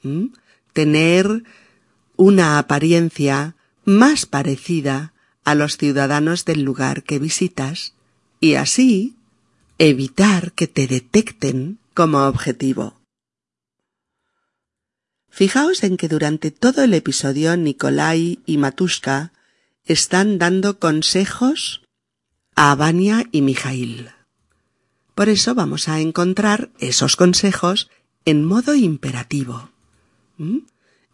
¿Mm? 0.04 0.28
Tener 0.74 1.44
una 2.16 2.58
apariencia 2.58 3.56
más 3.86 4.26
parecida 4.26 5.14
a 5.44 5.56
los 5.56 5.78
ciudadanos 5.78 6.46
del 6.46 6.62
lugar 6.62 7.04
que 7.04 7.20
visitas 7.20 7.94
y 8.40 8.56
así 8.56 9.16
evitar 9.78 10.52
que 10.54 10.68
te 10.68 10.88
detecten 10.88 11.80
como 11.94 12.20
objetivo. 12.26 13.02
Fijaos 15.30 15.84
en 15.84 15.98
que 15.98 16.08
durante 16.08 16.52
todo 16.52 16.84
el 16.84 16.94
episodio 16.94 17.56
Nikolai 17.56 18.40
y 18.46 18.58
Matushka 18.58 19.32
están 19.86 20.38
dando 20.38 20.78
consejos 20.78 21.82
a 22.56 22.76
Vania 22.76 23.28
y 23.32 23.42
Mijail. 23.42 24.12
Por 25.16 25.30
eso 25.30 25.56
vamos 25.56 25.88
a 25.88 26.00
encontrar 26.00 26.70
esos 26.80 27.16
consejos 27.16 27.90
en 28.25 28.44
modo 28.46 28.75
imperativo. 28.75 29.70
¿Mm? 30.38 30.60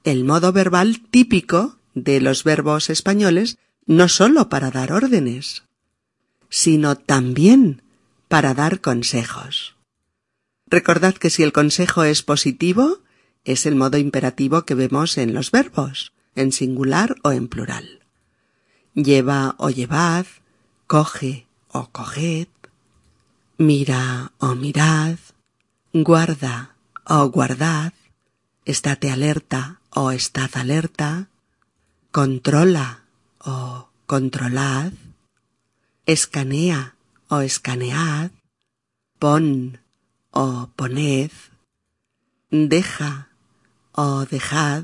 El 0.03 0.23
modo 0.23 0.51
verbal 0.53 1.01
típico 1.09 1.77
de 1.93 2.21
los 2.21 2.43
verbos 2.43 2.89
españoles 2.89 3.57
no 3.85 4.07
sólo 4.07 4.49
para 4.49 4.71
dar 4.71 4.91
órdenes, 4.91 5.63
sino 6.49 6.95
también 6.95 7.81
para 8.27 8.53
dar 8.53 8.81
consejos. 8.81 9.75
Recordad 10.67 11.15
que 11.15 11.29
si 11.29 11.43
el 11.43 11.53
consejo 11.53 12.03
es 12.03 12.23
positivo, 12.23 12.99
es 13.45 13.65
el 13.65 13.75
modo 13.75 13.97
imperativo 13.97 14.65
que 14.65 14.75
vemos 14.75 15.17
en 15.17 15.33
los 15.33 15.51
verbos, 15.51 16.11
en 16.35 16.51
singular 16.51 17.15
o 17.23 17.31
en 17.31 17.47
plural. 17.47 18.01
Lleva 18.93 19.55
o 19.57 19.69
llevad, 19.69 20.25
coge 20.85 21.47
o 21.69 21.89
coged, 21.89 22.47
mira 23.57 24.33
o 24.39 24.55
mirad, 24.55 25.17
guarda 25.93 26.76
o 27.09 27.29
guardad, 27.29 27.93
estate 28.65 29.09
alerta 29.11 29.79
o 29.91 30.11
estad 30.11 30.51
alerta, 30.55 31.29
controla 32.11 33.05
o 33.39 33.89
controlad, 34.05 34.91
escanea 36.05 36.95
o 37.29 37.39
escanead, 37.41 38.31
pon 39.19 39.79
o 40.31 40.69
poned, 40.75 41.31
deja 42.51 43.29
o 43.93 44.25
dejad, 44.25 44.83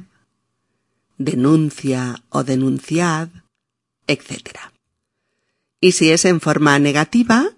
denuncia 1.18 2.24
o 2.30 2.44
denunciad, 2.44 3.30
etc. 4.08 4.72
Y 5.80 5.92
si 5.92 6.10
es 6.12 6.26
en 6.26 6.40
forma 6.40 6.80
negativa, 6.80 7.50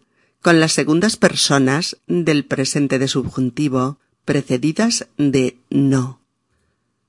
con 0.42 0.60
las 0.60 0.74
segundas 0.74 1.18
personas 1.18 1.98
del 2.08 2.46
presente 2.46 3.00
de 3.00 3.08
subjuntivo 3.08 3.98
precedidas 4.26 5.08
de 5.18 5.58
no. 5.70 6.20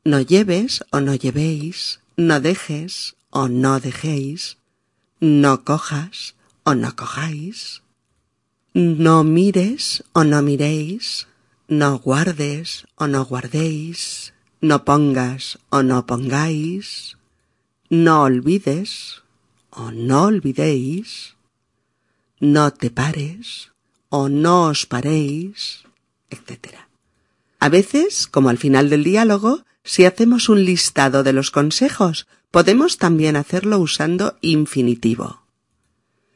No 0.04 0.20
lleves 0.20 0.84
o 0.92 1.00
no 1.00 1.14
llevéis, 1.14 2.00
no 2.16 2.40
dejes 2.40 3.16
o 3.30 3.48
no 3.48 3.80
dejéis, 3.80 4.58
no 5.20 5.64
cojas 5.64 6.36
o 6.62 6.74
no 6.74 6.94
cojáis, 6.94 7.82
no 8.74 9.24
mires 9.24 10.04
o 10.12 10.22
no 10.24 10.42
miréis, 10.42 11.26
no 11.68 11.98
guardes 11.98 12.86
o 12.96 13.06
no 13.06 13.24
guardéis, 13.24 14.32
no 14.60 14.84
pongas 14.84 15.58
o 15.70 15.82
no 15.82 16.06
pongáis, 16.06 17.16
no 17.90 18.22
olvides 18.22 19.22
o 19.70 19.90
no 19.90 20.24
olvidéis, 20.24 21.36
no 22.40 22.70
te 22.72 22.90
pares 22.90 23.72
o 24.08 24.28
no 24.28 24.68
os 24.68 24.84
paréis, 24.86 25.82
etc. 26.30 26.85
A 27.66 27.68
veces, 27.68 28.28
como 28.28 28.48
al 28.48 28.58
final 28.58 28.90
del 28.90 29.02
diálogo, 29.02 29.64
si 29.82 30.04
hacemos 30.04 30.48
un 30.48 30.64
listado 30.64 31.24
de 31.24 31.32
los 31.32 31.50
consejos, 31.50 32.28
podemos 32.52 32.96
también 32.96 33.34
hacerlo 33.34 33.80
usando 33.80 34.38
infinitivo. 34.40 35.42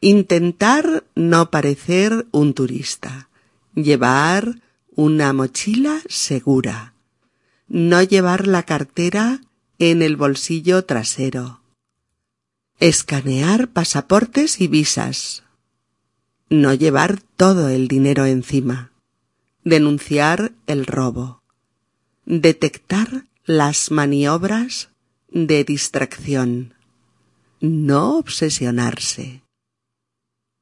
Intentar 0.00 1.04
no 1.14 1.52
parecer 1.52 2.26
un 2.32 2.52
turista. 2.52 3.28
Llevar 3.76 4.60
una 4.96 5.32
mochila 5.32 6.00
segura. 6.08 6.94
No 7.68 8.02
llevar 8.02 8.48
la 8.48 8.64
cartera 8.64 9.40
en 9.78 10.02
el 10.02 10.16
bolsillo 10.16 10.84
trasero. 10.84 11.60
Escanear 12.80 13.68
pasaportes 13.68 14.60
y 14.60 14.66
visas. 14.66 15.44
No 16.48 16.74
llevar 16.74 17.22
todo 17.36 17.68
el 17.68 17.86
dinero 17.86 18.24
encima. 18.24 18.89
Denunciar 19.64 20.52
el 20.66 20.86
robo. 20.86 21.42
Detectar 22.24 23.26
las 23.44 23.90
maniobras 23.90 24.88
de 25.28 25.64
distracción. 25.64 26.72
No 27.60 28.16
obsesionarse. 28.16 29.42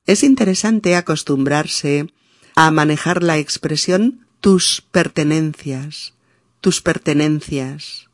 Es 0.05 0.25
interesante 0.25 0.97
acostumbrarse 0.97 2.13
a 2.57 2.73
manejar 2.73 3.23
la 3.23 3.39
expresión 3.39 4.27
tus 4.41 4.81
pertenencias, 4.81 6.15
tus 6.61 6.83
pertenencias. 6.83 8.09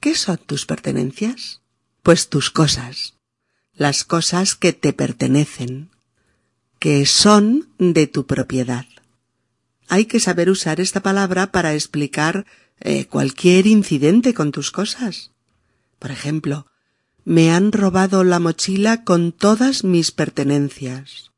¿Qué 0.00 0.14
son 0.14 0.38
tus 0.38 0.64
pertenencias? 0.64 1.60
Pues 2.02 2.30
tus 2.30 2.48
cosas, 2.50 3.18
las 3.74 4.04
cosas 4.04 4.54
que 4.54 4.72
te 4.72 4.94
pertenecen, 4.94 5.90
que 6.78 7.04
son 7.04 7.68
de 7.78 8.06
tu 8.06 8.26
propiedad. 8.26 8.86
Hay 9.92 10.06
que 10.06 10.20
saber 10.20 10.48
usar 10.48 10.80
esta 10.80 11.00
palabra 11.00 11.52
para 11.52 11.74
explicar 11.74 12.46
eh, 12.80 13.04
cualquier 13.04 13.66
incidente 13.66 14.32
con 14.32 14.50
tus 14.50 14.70
cosas. 14.70 15.32
Por 15.98 16.10
ejemplo, 16.10 16.64
me 17.26 17.52
han 17.52 17.72
robado 17.72 18.24
la 18.24 18.38
mochila 18.38 19.04
con 19.04 19.32
todas 19.32 19.84
mis 19.84 20.10
pertenencias. 20.10 21.30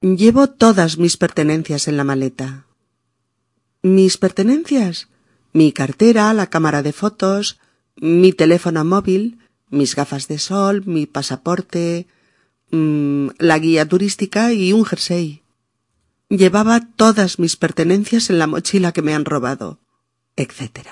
Llevo 0.00 0.48
todas 0.48 0.98
mis 0.98 1.16
pertenencias 1.16 1.88
en 1.88 1.96
la 1.96 2.04
maleta. 2.04 2.66
Mis 3.82 4.18
pertenencias, 4.18 5.08
mi 5.52 5.72
cartera, 5.72 6.32
la 6.34 6.46
cámara 6.46 6.84
de 6.84 6.92
fotos, 6.92 7.58
mi 7.96 8.32
teléfono 8.32 8.84
móvil, 8.84 9.38
mis 9.68 9.96
gafas 9.96 10.28
de 10.28 10.38
sol, 10.38 10.84
mi 10.86 11.06
pasaporte, 11.06 12.06
mmm, 12.70 13.30
la 13.38 13.58
guía 13.58 13.84
turística 13.88 14.52
y 14.52 14.72
un 14.72 14.84
jersey. 14.84 15.42
Llevaba 16.28 16.80
todas 16.80 17.38
mis 17.38 17.56
pertenencias 17.56 18.28
en 18.28 18.38
la 18.38 18.46
mochila 18.46 18.92
que 18.92 19.02
me 19.02 19.14
han 19.14 19.24
robado, 19.24 19.80
etc. 20.36 20.88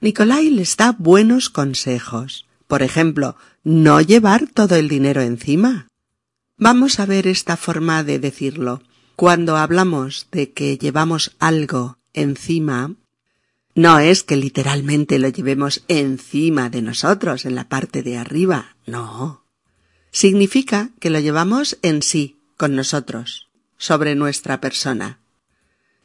Nicolai 0.00 0.50
les 0.50 0.76
da 0.76 0.92
buenos 0.92 1.48
consejos. 1.48 2.46
Por 2.66 2.82
ejemplo, 2.82 3.36
no 3.64 4.00
llevar 4.02 4.46
todo 4.52 4.76
el 4.76 4.88
dinero 4.88 5.22
encima. 5.22 5.88
Vamos 6.58 7.00
a 7.00 7.06
ver 7.06 7.26
esta 7.26 7.56
forma 7.56 8.04
de 8.04 8.18
decirlo. 8.18 8.82
Cuando 9.16 9.56
hablamos 9.56 10.28
de 10.30 10.52
que 10.52 10.76
llevamos 10.76 11.34
algo 11.38 11.98
encima, 12.12 12.94
no 13.74 13.98
es 13.98 14.22
que 14.24 14.36
literalmente 14.36 15.18
lo 15.18 15.28
llevemos 15.28 15.84
encima 15.88 16.68
de 16.68 16.82
nosotros, 16.82 17.44
en 17.44 17.54
la 17.54 17.68
parte 17.68 18.02
de 18.02 18.18
arriba, 18.18 18.76
no. 18.86 19.44
Significa 20.10 20.90
que 21.00 21.10
lo 21.10 21.20
llevamos 21.20 21.78
en 21.82 22.02
sí, 22.02 22.40
con 22.56 22.74
nosotros, 22.74 23.47
sobre 23.78 24.14
nuestra 24.14 24.60
persona. 24.60 25.20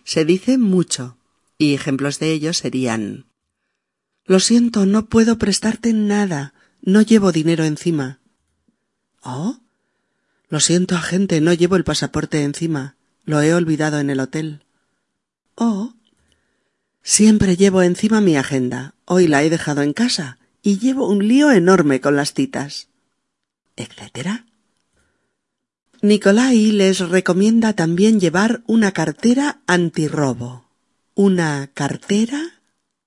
Se 0.05 0.23
dice 0.23 0.57
mucho, 0.57 1.17
y 1.57 1.73
ejemplos 1.73 2.19
de 2.19 2.31
ello 2.31 2.53
serían 2.53 3.25
Lo 4.25 4.39
siento, 4.39 4.85
no 4.85 5.07
puedo 5.07 5.37
prestarte 5.37 5.91
nada, 5.91 6.53
no 6.81 7.01
llevo 7.01 7.31
dinero 7.31 7.65
encima. 7.65 8.19
Oh. 9.21 9.59
Lo 10.49 10.59
siento, 10.59 10.95
agente, 10.95 11.41
no 11.41 11.53
llevo 11.53 11.75
el 11.75 11.83
pasaporte 11.83 12.43
encima. 12.43 12.95
Lo 13.25 13.41
he 13.41 13.53
olvidado 13.53 13.99
en 13.99 14.09
el 14.09 14.19
hotel. 14.19 14.65
Oh. 15.55 15.93
Siempre 17.01 17.55
llevo 17.57 17.81
encima 17.81 18.21
mi 18.21 18.37
agenda. 18.37 18.95
Hoy 19.05 19.27
la 19.27 19.43
he 19.43 19.49
dejado 19.49 19.81
en 19.81 19.93
casa 19.93 20.37
y 20.61 20.79
llevo 20.79 21.07
un 21.07 21.27
lío 21.27 21.51
enorme 21.51 22.01
con 22.01 22.15
las 22.15 22.33
citas. 22.33 22.89
etcétera. 23.75 24.45
Nicolai 26.03 26.73
les 26.73 26.99
recomienda 26.99 27.71
también 27.71 28.19
llevar 28.19 28.61
una 28.67 28.91
cartera 28.91 29.61
antirrobo. 29.67 30.69
Una 31.15 31.71
cartera 31.73 32.59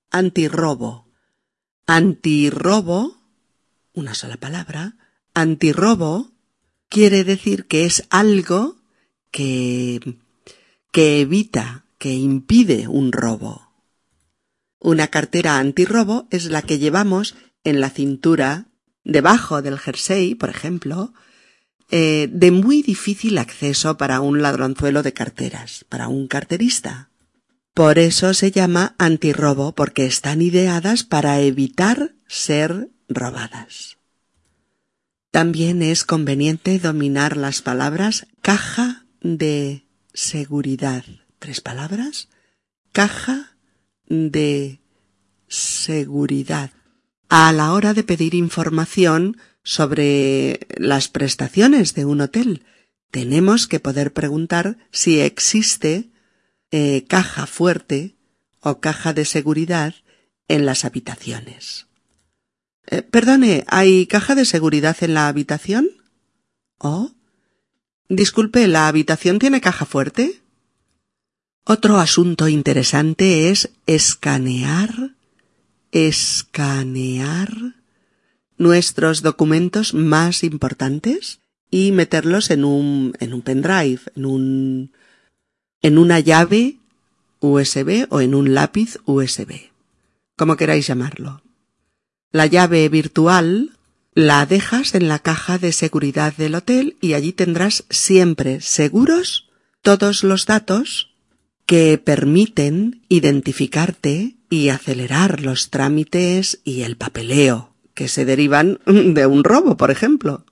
antirrobo. 0.09 1.05
Antirrobo, 1.85 3.21
una 3.93 4.15
sola 4.15 4.37
palabra, 4.37 4.95
antirrobo 5.35 6.31
quiere 6.89 7.23
decir 7.23 7.67
que 7.67 7.85
es 7.85 8.03
algo 8.09 8.77
que 9.29 10.17
que 10.91 11.21
evita, 11.21 11.85
que 11.99 12.15
impide 12.15 12.87
un 12.87 13.11
robo. 13.11 13.73
Una 14.79 15.09
cartera 15.09 15.59
antirrobo 15.59 16.27
es 16.31 16.45
la 16.45 16.63
que 16.63 16.79
llevamos 16.79 17.35
en 17.63 17.79
la 17.79 17.91
cintura, 17.91 18.65
debajo 19.03 19.61
del 19.61 19.77
jersey, 19.77 20.33
por 20.33 20.49
ejemplo, 20.49 21.13
eh, 21.89 22.27
de 22.31 22.51
muy 22.51 22.81
difícil 22.81 23.37
acceso 23.37 23.97
para 23.97 24.19
un 24.21 24.41
ladronzuelo 24.41 25.03
de 25.03 25.13
carteras, 25.13 25.85
para 25.87 26.07
un 26.07 26.27
carterista. 26.27 27.09
Por 27.73 27.99
eso 27.99 28.33
se 28.33 28.51
llama 28.51 28.95
antirrobo, 28.97 29.73
porque 29.73 30.05
están 30.05 30.41
ideadas 30.41 31.03
para 31.03 31.39
evitar 31.39 32.15
ser 32.27 32.89
robadas. 33.07 33.97
También 35.31 35.83
es 35.83 36.03
conveniente 36.03 36.79
dominar 36.79 37.37
las 37.37 37.61
palabras 37.61 38.27
caja 38.41 39.05
de 39.21 39.85
seguridad. 40.13 41.03
¿Tres 41.39 41.61
palabras? 41.61 42.29
Caja 42.91 43.55
de 44.07 44.81
seguridad 45.47 46.71
a 47.29 47.51
la 47.51 47.73
hora 47.73 47.93
de 47.93 48.03
pedir 48.03 48.33
información 48.35 49.37
sobre 49.67 50.65
las 50.77 51.09
prestaciones 51.09 51.93
de 51.93 52.05
un 52.05 52.21
hotel. 52.21 52.63
Tenemos 53.11 53.67
que 53.67 53.81
poder 53.81 54.13
preguntar 54.13 54.77
si 54.91 55.19
existe 55.19 56.09
eh, 56.71 57.03
caja 57.09 57.45
fuerte 57.47 58.15
o 58.61 58.79
caja 58.79 59.11
de 59.11 59.25
seguridad 59.25 59.93
en 60.47 60.65
las 60.65 60.85
habitaciones. 60.85 61.87
Eh, 62.85 63.01
perdone, 63.01 63.65
¿hay 63.67 64.07
caja 64.07 64.35
de 64.35 64.45
seguridad 64.45 64.95
en 65.01 65.13
la 65.13 65.27
habitación? 65.27 65.89
¿Oh? 66.77 67.11
Disculpe, 68.07 68.69
¿la 68.69 68.87
habitación 68.87 69.37
tiene 69.37 69.59
caja 69.59 69.85
fuerte? 69.85 70.43
Otro 71.65 71.97
asunto 71.97 72.47
interesante 72.47 73.49
es 73.49 73.71
escanear, 73.85 75.11
escanear 75.91 77.51
nuestros 78.57 79.21
documentos 79.21 79.93
más 79.93 80.43
importantes 80.43 81.39
y 81.69 81.91
meterlos 81.91 82.49
en 82.49 82.65
un, 82.65 83.13
en 83.19 83.33
un 83.33 83.41
pendrive, 83.41 84.01
en 84.15 84.25
un, 84.25 84.91
en 85.81 85.97
una 85.97 86.19
llave 86.19 86.77
USB 87.39 88.07
o 88.09 88.21
en 88.21 88.33
un 88.33 88.53
lápiz 88.53 88.97
USB, 89.05 89.69
como 90.35 90.57
queráis 90.57 90.87
llamarlo. 90.87 91.41
La 92.31 92.45
llave 92.45 92.87
virtual 92.89 93.77
la 94.13 94.45
dejas 94.45 94.95
en 94.95 95.07
la 95.07 95.19
caja 95.19 95.57
de 95.59 95.71
seguridad 95.71 96.35
del 96.35 96.55
hotel 96.55 96.97
y 97.01 97.13
allí 97.13 97.33
tendrás 97.33 97.85
siempre 97.89 98.61
seguros 98.61 99.49
todos 99.83 100.23
los 100.23 100.45
datos 100.47 101.13
que 101.67 101.97
permiten 101.97 103.03
identificarte 103.09 104.35
y 104.49 104.69
acelerar 104.69 105.41
los 105.41 105.69
trámites 105.69 106.61
y 106.63 106.81
el 106.81 106.97
papeleo 106.97 107.76
que 107.97 108.07
se 108.07 108.25
derivan 108.25 108.79
de 108.85 109.25
un 109.25 109.43
robo, 109.43 109.75
por 109.75 109.89
ejemplo. 109.89 110.45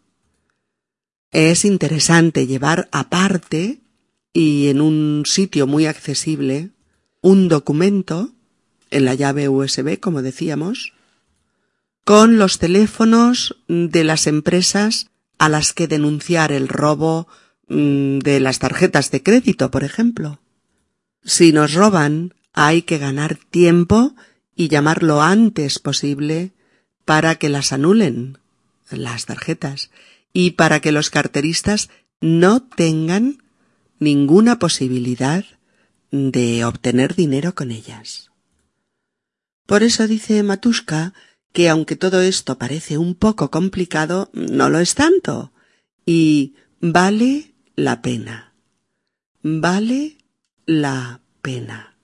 Es 1.31 1.63
interesante 1.63 2.47
llevar 2.47 2.89
aparte 2.91 3.81
y 4.33 4.69
en 4.69 4.81
un 4.81 5.23
sitio 5.27 5.67
muy 5.67 5.85
accesible 5.85 6.71
un 7.21 7.47
documento 7.47 8.31
en 8.89 9.05
la 9.05 9.13
llave 9.13 9.47
USB, 9.47 9.99
como 9.99 10.23
decíamos, 10.23 10.93
con 12.03 12.39
los 12.39 12.57
teléfonos 12.57 13.57
de 13.67 14.03
las 14.03 14.25
empresas 14.25 15.11
a 15.37 15.47
las 15.47 15.71
que 15.73 15.87
denunciar 15.87 16.51
el 16.51 16.67
robo 16.67 17.27
mm, 17.67 18.19
de 18.19 18.39
las 18.39 18.57
tarjetas 18.57 19.11
de 19.11 19.21
crédito, 19.21 19.69
por 19.69 19.83
ejemplo. 19.83 20.39
Si 21.23 21.51
nos 21.51 21.73
roban, 21.73 22.33
hay 22.53 22.81
que 22.81 22.97
ganar 22.97 23.37
tiempo 23.51 24.15
y 24.55 24.67
llamar 24.67 25.03
lo 25.03 25.21
antes 25.21 25.77
posible 25.77 26.54
para 27.05 27.35
que 27.35 27.49
las 27.49 27.71
anulen, 27.71 28.37
las 28.89 29.25
tarjetas, 29.25 29.91
y 30.33 30.51
para 30.51 30.81
que 30.81 30.91
los 30.91 31.09
carteristas 31.09 31.89
no 32.19 32.61
tengan 32.61 33.43
ninguna 33.99 34.59
posibilidad 34.59 35.45
de 36.11 36.65
obtener 36.65 37.15
dinero 37.15 37.55
con 37.55 37.71
ellas. 37.71 38.31
Por 39.65 39.83
eso 39.83 40.07
dice 40.07 40.43
Matushka 40.43 41.13
que 41.53 41.69
aunque 41.69 41.95
todo 41.95 42.21
esto 42.21 42.57
parece 42.57 42.97
un 42.97 43.15
poco 43.15 43.49
complicado, 43.49 44.29
no 44.33 44.69
lo 44.69 44.79
es 44.79 44.93
tanto. 44.93 45.53
Y 46.05 46.55
vale 46.81 47.55
la 47.77 48.01
pena. 48.01 48.53
Vale 49.41 50.17
la 50.65 51.21
pena. 51.41 51.95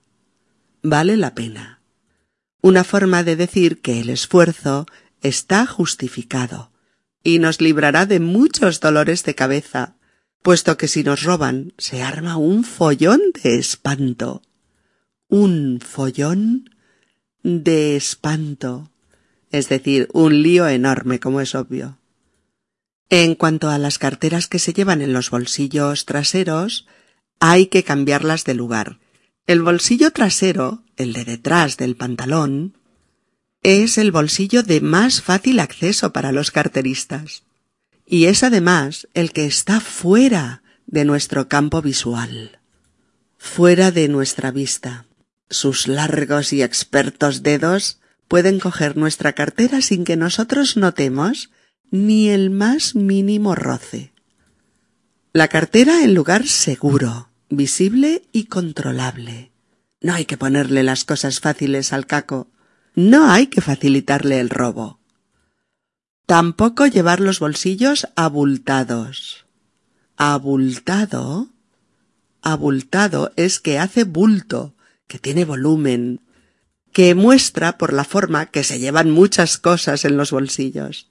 Vale 0.82 1.18
la 1.18 1.34
pena. 1.34 1.81
Una 2.62 2.84
forma 2.84 3.24
de 3.24 3.34
decir 3.34 3.80
que 3.80 4.00
el 4.00 4.08
esfuerzo 4.08 4.86
está 5.20 5.66
justificado 5.66 6.70
y 7.24 7.40
nos 7.40 7.60
librará 7.60 8.06
de 8.06 8.20
muchos 8.20 8.78
dolores 8.78 9.24
de 9.24 9.34
cabeza, 9.34 9.96
puesto 10.42 10.76
que 10.76 10.86
si 10.86 11.02
nos 11.02 11.24
roban 11.24 11.72
se 11.76 12.02
arma 12.02 12.36
un 12.36 12.62
follón 12.62 13.20
de 13.42 13.56
espanto. 13.58 14.42
Un 15.28 15.80
follón 15.80 16.70
de 17.42 17.96
espanto. 17.96 18.90
Es 19.50 19.68
decir, 19.68 20.08
un 20.12 20.42
lío 20.42 20.68
enorme, 20.68 21.18
como 21.18 21.40
es 21.40 21.56
obvio. 21.56 21.98
En 23.10 23.34
cuanto 23.34 23.70
a 23.70 23.78
las 23.78 23.98
carteras 23.98 24.46
que 24.46 24.60
se 24.60 24.72
llevan 24.72 25.02
en 25.02 25.12
los 25.12 25.30
bolsillos 25.30 26.06
traseros, 26.06 26.86
hay 27.40 27.66
que 27.66 27.82
cambiarlas 27.82 28.44
de 28.44 28.54
lugar. 28.54 29.00
El 29.46 29.62
bolsillo 29.62 30.12
trasero, 30.12 30.84
el 30.96 31.12
de 31.12 31.24
detrás 31.24 31.76
del 31.76 31.96
pantalón, 31.96 32.78
es 33.62 33.98
el 33.98 34.12
bolsillo 34.12 34.62
de 34.62 34.80
más 34.80 35.20
fácil 35.20 35.58
acceso 35.58 36.12
para 36.12 36.30
los 36.30 36.52
carteristas. 36.52 37.42
Y 38.06 38.26
es 38.26 38.44
además 38.44 39.08
el 39.14 39.32
que 39.32 39.46
está 39.46 39.80
fuera 39.80 40.62
de 40.86 41.04
nuestro 41.04 41.48
campo 41.48 41.82
visual, 41.82 42.60
fuera 43.36 43.90
de 43.90 44.08
nuestra 44.08 44.52
vista. 44.52 45.06
Sus 45.50 45.88
largos 45.88 46.52
y 46.52 46.62
expertos 46.62 47.42
dedos 47.42 48.00
pueden 48.28 48.60
coger 48.60 48.96
nuestra 48.96 49.32
cartera 49.32 49.82
sin 49.82 50.04
que 50.04 50.16
nosotros 50.16 50.76
notemos 50.76 51.50
ni 51.90 52.28
el 52.28 52.50
más 52.50 52.94
mínimo 52.94 53.54
roce. 53.54 54.12
La 55.32 55.48
cartera 55.48 56.04
en 56.04 56.14
lugar 56.14 56.46
seguro, 56.46 57.28
visible 57.52 58.22
y 58.32 58.44
controlable. 58.44 59.52
No 60.00 60.14
hay 60.14 60.24
que 60.24 60.36
ponerle 60.36 60.82
las 60.82 61.04
cosas 61.04 61.40
fáciles 61.40 61.92
al 61.92 62.06
caco. 62.06 62.48
No 62.94 63.30
hay 63.30 63.46
que 63.46 63.60
facilitarle 63.60 64.40
el 64.40 64.50
robo. 64.50 64.98
Tampoco 66.26 66.86
llevar 66.86 67.20
los 67.20 67.40
bolsillos 67.40 68.08
abultados. 68.16 69.46
Abultado. 70.16 71.48
Abultado 72.42 73.32
es 73.36 73.60
que 73.60 73.78
hace 73.78 74.04
bulto, 74.04 74.74
que 75.06 75.18
tiene 75.18 75.44
volumen, 75.44 76.20
que 76.92 77.14
muestra 77.14 77.78
por 77.78 77.92
la 77.92 78.04
forma 78.04 78.46
que 78.46 78.64
se 78.64 78.78
llevan 78.78 79.10
muchas 79.10 79.58
cosas 79.58 80.04
en 80.04 80.16
los 80.16 80.30
bolsillos. 80.30 81.08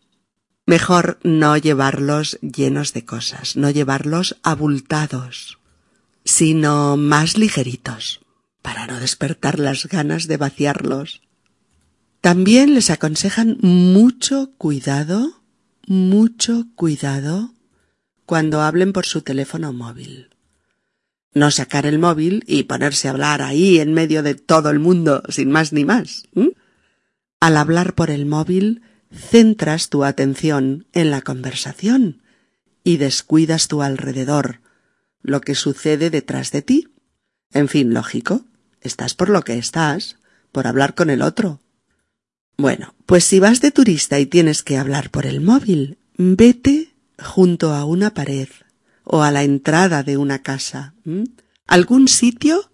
Mejor 0.65 1.19
no 1.23 1.57
llevarlos 1.57 2.37
llenos 2.41 2.93
de 2.93 3.05
cosas, 3.05 3.55
no 3.55 3.69
llevarlos 3.69 4.37
abultados, 4.43 5.57
sino 6.25 6.97
más 6.97 7.37
ligeritos, 7.37 8.21
para 8.61 8.87
no 8.87 8.99
despertar 8.99 9.59
las 9.59 9.85
ganas 9.87 10.27
de 10.27 10.37
vaciarlos. 10.37 11.21
También 12.21 12.75
les 12.75 12.89
aconsejan 12.89 13.57
mucho 13.61 14.51
cuidado, 14.57 15.41
mucho 15.87 16.67
cuidado 16.75 17.53
cuando 18.25 18.61
hablen 18.61 18.93
por 18.93 19.05
su 19.05 19.21
teléfono 19.21 19.73
móvil. 19.73 20.29
No 21.33 21.49
sacar 21.49 21.85
el 21.85 21.97
móvil 21.97 22.43
y 22.45 22.63
ponerse 22.63 23.07
a 23.07 23.11
hablar 23.11 23.41
ahí 23.41 23.79
en 23.79 23.93
medio 23.93 24.21
de 24.21 24.35
todo 24.35 24.69
el 24.69 24.79
mundo 24.79 25.23
sin 25.29 25.49
más 25.49 25.73
ni 25.73 25.85
más. 25.85 26.25
Al 27.39 27.57
hablar 27.57 27.95
por 27.95 28.11
el 28.11 28.25
móvil, 28.25 28.81
centras 29.11 29.89
tu 29.89 30.03
atención 30.03 30.87
en 30.93 31.09
la 31.09 31.21
conversación 31.21 32.21
y 32.83 32.97
descuidas 32.97 33.67
tu 33.67 33.81
alrededor, 33.81 34.59
lo 35.21 35.41
que 35.41 35.55
sucede 35.55 36.09
detrás 36.09 36.51
de 36.51 36.61
ti. 36.61 36.87
En 37.51 37.67
fin, 37.67 37.93
lógico, 37.93 38.45
estás 38.81 39.13
por 39.13 39.29
lo 39.29 39.43
que 39.43 39.57
estás, 39.57 40.17
por 40.51 40.67
hablar 40.67 40.95
con 40.95 41.09
el 41.09 41.21
otro. 41.21 41.61
Bueno, 42.57 42.93
pues 43.05 43.23
si 43.23 43.39
vas 43.39 43.61
de 43.61 43.71
turista 43.71 44.19
y 44.19 44.25
tienes 44.25 44.63
que 44.63 44.77
hablar 44.77 45.09
por 45.09 45.25
el 45.25 45.41
móvil, 45.41 45.97
vete 46.17 46.93
junto 47.17 47.73
a 47.73 47.85
una 47.85 48.13
pared 48.13 48.49
o 49.03 49.23
a 49.23 49.31
la 49.31 49.43
entrada 49.43 50.03
de 50.03 50.17
una 50.17 50.41
casa, 50.41 50.93
algún 51.65 52.07
sitio 52.07 52.71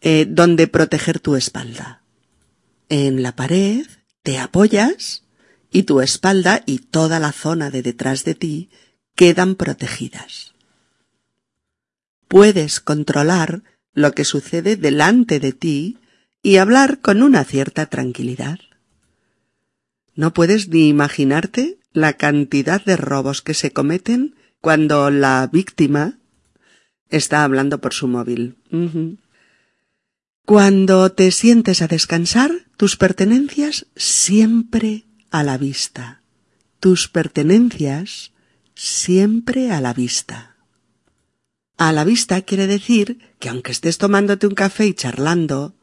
eh, 0.00 0.26
donde 0.28 0.68
proteger 0.68 1.20
tu 1.20 1.36
espalda. 1.36 2.02
En 2.88 3.22
la 3.22 3.36
pared 3.36 3.86
te 4.22 4.38
apoyas 4.38 5.24
y 5.70 5.82
tu 5.82 6.00
espalda 6.00 6.62
y 6.66 6.78
toda 6.78 7.18
la 7.18 7.32
zona 7.32 7.70
de 7.70 7.82
detrás 7.82 8.24
de 8.24 8.34
ti 8.34 8.70
quedan 9.14 9.54
protegidas. 9.54 10.53
Puedes 12.28 12.80
controlar 12.80 13.62
lo 13.92 14.12
que 14.12 14.24
sucede 14.24 14.76
delante 14.76 15.40
de 15.40 15.52
ti 15.52 15.98
y 16.42 16.56
hablar 16.56 17.00
con 17.00 17.22
una 17.22 17.44
cierta 17.44 17.86
tranquilidad. 17.86 18.58
No 20.14 20.32
puedes 20.32 20.68
ni 20.68 20.88
imaginarte 20.88 21.78
la 21.92 22.14
cantidad 22.14 22.84
de 22.84 22.96
robos 22.96 23.40
que 23.40 23.54
se 23.54 23.72
cometen 23.72 24.34
cuando 24.60 25.10
la 25.10 25.48
víctima 25.52 26.18
está 27.08 27.44
hablando 27.44 27.80
por 27.80 27.94
su 27.94 28.08
móvil. 28.08 28.56
Cuando 30.44 31.12
te 31.12 31.30
sientes 31.30 31.82
a 31.82 31.88
descansar, 31.88 32.50
tus 32.76 32.96
pertenencias 32.96 33.86
siempre 33.96 35.04
a 35.30 35.42
la 35.42 35.56
vista. 35.56 36.20
Tus 36.80 37.08
pertenencias 37.08 38.32
siempre 38.74 39.70
a 39.70 39.80
la 39.80 39.94
vista. 39.94 40.53
A 41.76 41.92
la 41.92 42.04
vista 42.04 42.42
quiere 42.42 42.66
decir 42.66 43.18
que 43.40 43.48
aunque 43.48 43.72
estés 43.72 43.98
tomándote 43.98 44.46
un 44.46 44.54
café 44.54 44.86
y 44.86 44.94
charlando, 44.94 45.74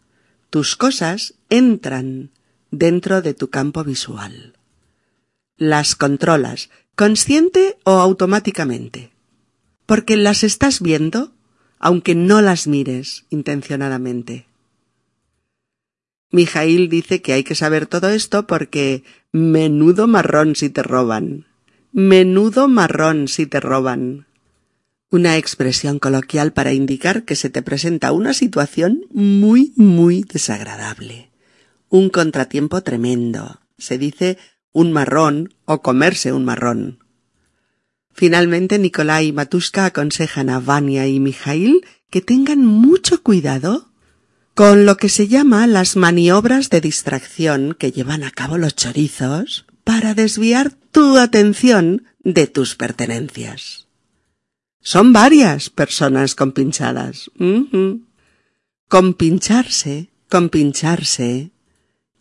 tus 0.50 0.76
cosas 0.76 1.36
entran 1.50 2.32
dentro 2.72 3.22
de 3.22 3.34
tu 3.34 3.50
campo 3.50 3.84
visual. 3.84 4.54
Las 5.58 5.96
controlas, 5.96 6.70
consciente 6.96 7.78
o 7.84 8.00
automáticamente, 8.00 9.12
porque 9.86 10.16
las 10.16 10.44
estás 10.44 10.82
viendo, 10.82 11.34
aunque 11.78 12.16
no 12.16 12.42
las 12.42 12.68
mires 12.68 13.26
intencionadamente. 13.30 14.48
Mijail 16.32 16.90
dice 16.90 17.22
que 17.22 17.34
hay 17.34 17.44
que 17.44 17.56
saber 17.56 17.88
todo 17.88 18.10
esto 18.10 18.48
porque 18.48 19.04
menudo 19.34 20.08
marrón 20.08 20.56
si 20.56 20.70
te 20.70 20.82
roban. 20.82 21.48
Menudo 21.92 22.70
marrón 22.70 23.28
si 23.28 23.46
te 23.46 23.60
roban. 23.60 24.28
Una 25.12 25.38
expresión 25.38 26.00
coloquial 26.00 26.52
para 26.52 26.74
indicar 26.74 27.24
que 27.24 27.36
se 27.36 27.52
te 27.52 27.62
presenta 27.62 28.12
una 28.12 28.34
situación 28.34 29.06
muy, 29.12 29.74
muy 29.76 30.24
desagradable 30.24 31.32
un 31.92 32.10
contratiempo 32.10 32.82
tremendo. 32.82 33.60
Se 33.78 34.00
dice 34.00 34.38
un 34.72 34.92
marrón 34.92 35.54
o 35.66 35.82
comerse 35.82 36.32
un 36.32 36.46
marrón. 36.46 37.00
Finalmente, 38.14 38.80
Nicolai 38.80 39.28
y 39.28 39.32
Matuska 39.34 39.86
aconsejan 39.86 40.50
a 40.50 40.60
Vania 40.60 41.08
y 41.08 41.20
Mijail 41.20 41.86
que 42.10 42.22
tengan 42.22 42.66
mucho 42.66 43.22
cuidado 43.22 43.92
con 44.56 44.86
lo 44.86 44.98
que 44.98 45.10
se 45.10 45.28
llama 45.28 45.68
las 45.68 45.96
maniobras 45.96 46.70
de 46.70 46.82
distracción 46.82 47.76
que 47.78 47.92
llevan 47.92 48.24
a 48.24 48.32
cabo 48.32 48.58
los 48.58 48.76
chorizos 48.76 49.66
para 49.84 50.14
desviar 50.14 50.72
tu 50.92 51.18
atención 51.18 52.06
de 52.24 52.48
tus 52.48 52.76
pertenencias. 52.76 53.88
Son 54.82 55.14
varias 55.14 55.70
personas 55.70 56.36
compinchadas. 56.36 57.32
Compincharse, 58.88 60.10
compincharse, 60.28 61.52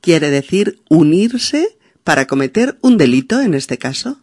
quiere 0.00 0.30
decir 0.30 0.82
unirse 0.88 1.78
para 2.04 2.26
cometer 2.26 2.78
un 2.82 2.98
delito 2.98 3.40
en 3.40 3.54
este 3.54 3.78
caso. 3.78 4.20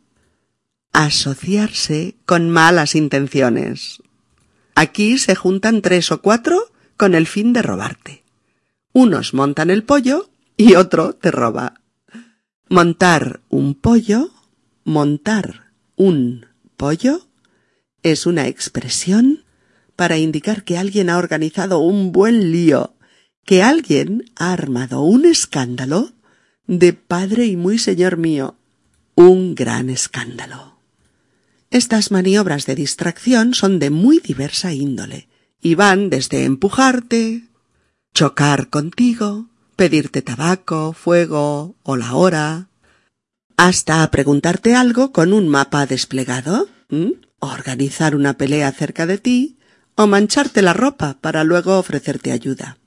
Asociarse 0.93 2.15
con 2.25 2.49
malas 2.49 2.95
intenciones. 2.95 4.01
Aquí 4.75 5.17
se 5.17 5.35
juntan 5.35 5.81
tres 5.81 6.11
o 6.11 6.21
cuatro 6.21 6.71
con 6.95 7.15
el 7.15 7.27
fin 7.27 7.53
de 7.53 7.61
robarte. 7.63 8.23
Unos 8.93 9.33
montan 9.33 9.69
el 9.69 9.83
pollo 9.83 10.29
y 10.55 10.75
otro 10.75 11.13
te 11.13 11.31
roba. 11.31 11.81
Montar 12.69 13.41
un 13.49 13.75
pollo, 13.75 14.31
montar 14.83 15.71
un 15.95 16.45
pollo, 16.77 17.26
es 18.11 18.25
una 18.25 18.47
expresión 18.47 19.43
para 19.95 20.17
indicar 20.17 20.63
que 20.63 20.77
alguien 20.77 21.09
ha 21.09 21.17
organizado 21.17 21.79
un 21.79 22.11
buen 22.11 22.51
lío, 22.51 22.95
que 23.45 23.63
alguien 23.63 24.25
ha 24.35 24.53
armado 24.53 25.01
un 25.01 25.25
escándalo 25.25 26.13
de 26.67 26.93
padre 26.93 27.45
y 27.45 27.55
muy 27.55 27.79
señor 27.79 28.17
mío, 28.17 28.55
un 29.15 29.55
gran 29.55 29.89
escándalo. 29.89 30.79
Estas 31.69 32.11
maniobras 32.11 32.65
de 32.65 32.75
distracción 32.75 33.53
son 33.53 33.79
de 33.79 33.89
muy 33.89 34.19
diversa 34.19 34.73
índole 34.73 35.27
y 35.61 35.75
van 35.75 36.09
desde 36.09 36.43
empujarte, 36.43 37.43
chocar 38.13 38.69
contigo, 38.69 39.49
pedirte 39.75 40.21
tabaco, 40.21 40.93
fuego 40.93 41.75
o 41.83 41.95
la 41.97 42.13
hora, 42.15 42.69
hasta 43.57 44.09
preguntarte 44.11 44.75
algo 44.75 45.11
con 45.11 45.33
un 45.33 45.47
mapa 45.47 45.85
desplegado, 45.85 46.67
organizar 47.39 48.15
una 48.15 48.37
pelea 48.37 48.71
cerca 48.71 49.05
de 49.05 49.17
ti 49.17 49.57
o 49.95 50.07
mancharte 50.07 50.61
la 50.61 50.73
ropa 50.73 51.17
para 51.21 51.43
luego 51.43 51.77
ofrecerte 51.77 52.31
ayuda. 52.31 52.77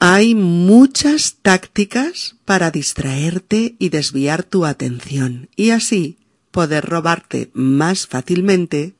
Hay 0.00 0.36
muchas 0.36 1.36
tácticas 1.42 2.36
para 2.44 2.70
distraerte 2.70 3.74
y 3.80 3.88
desviar 3.88 4.44
tu 4.44 4.64
atención 4.64 5.48
y 5.56 5.70
así 5.70 6.18
poder 6.52 6.84
robarte 6.84 7.50
más 7.52 8.06
fácilmente 8.06 8.94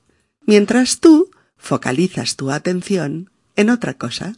mientras 0.44 0.98
tú 0.98 1.30
focalizas 1.56 2.37
tu 2.37 2.50
atención 2.50 3.30
en 3.54 3.70
otra 3.70 3.94
cosa. 3.94 4.34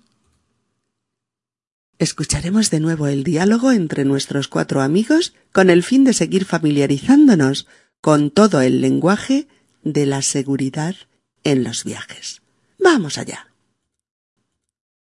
Escucharemos 1.98 2.70
de 2.70 2.80
nuevo 2.80 3.08
el 3.08 3.24
diálogo 3.24 3.72
entre 3.72 4.04
nuestros 4.04 4.48
cuatro 4.48 4.80
amigos 4.80 5.34
con 5.52 5.68
el 5.70 5.82
fin 5.82 6.04
de 6.04 6.14
seguir 6.14 6.46
familiarizándonos 6.46 7.66
con 8.00 8.30
todo 8.30 8.60
el 8.60 8.80
lenguaje 8.80 9.46
de 9.82 10.06
la 10.06 10.22
seguridad 10.22 10.96
en 11.44 11.64
los 11.64 11.84
viajes. 11.84 12.42
Vamos 12.78 13.18
allá. 13.18 13.48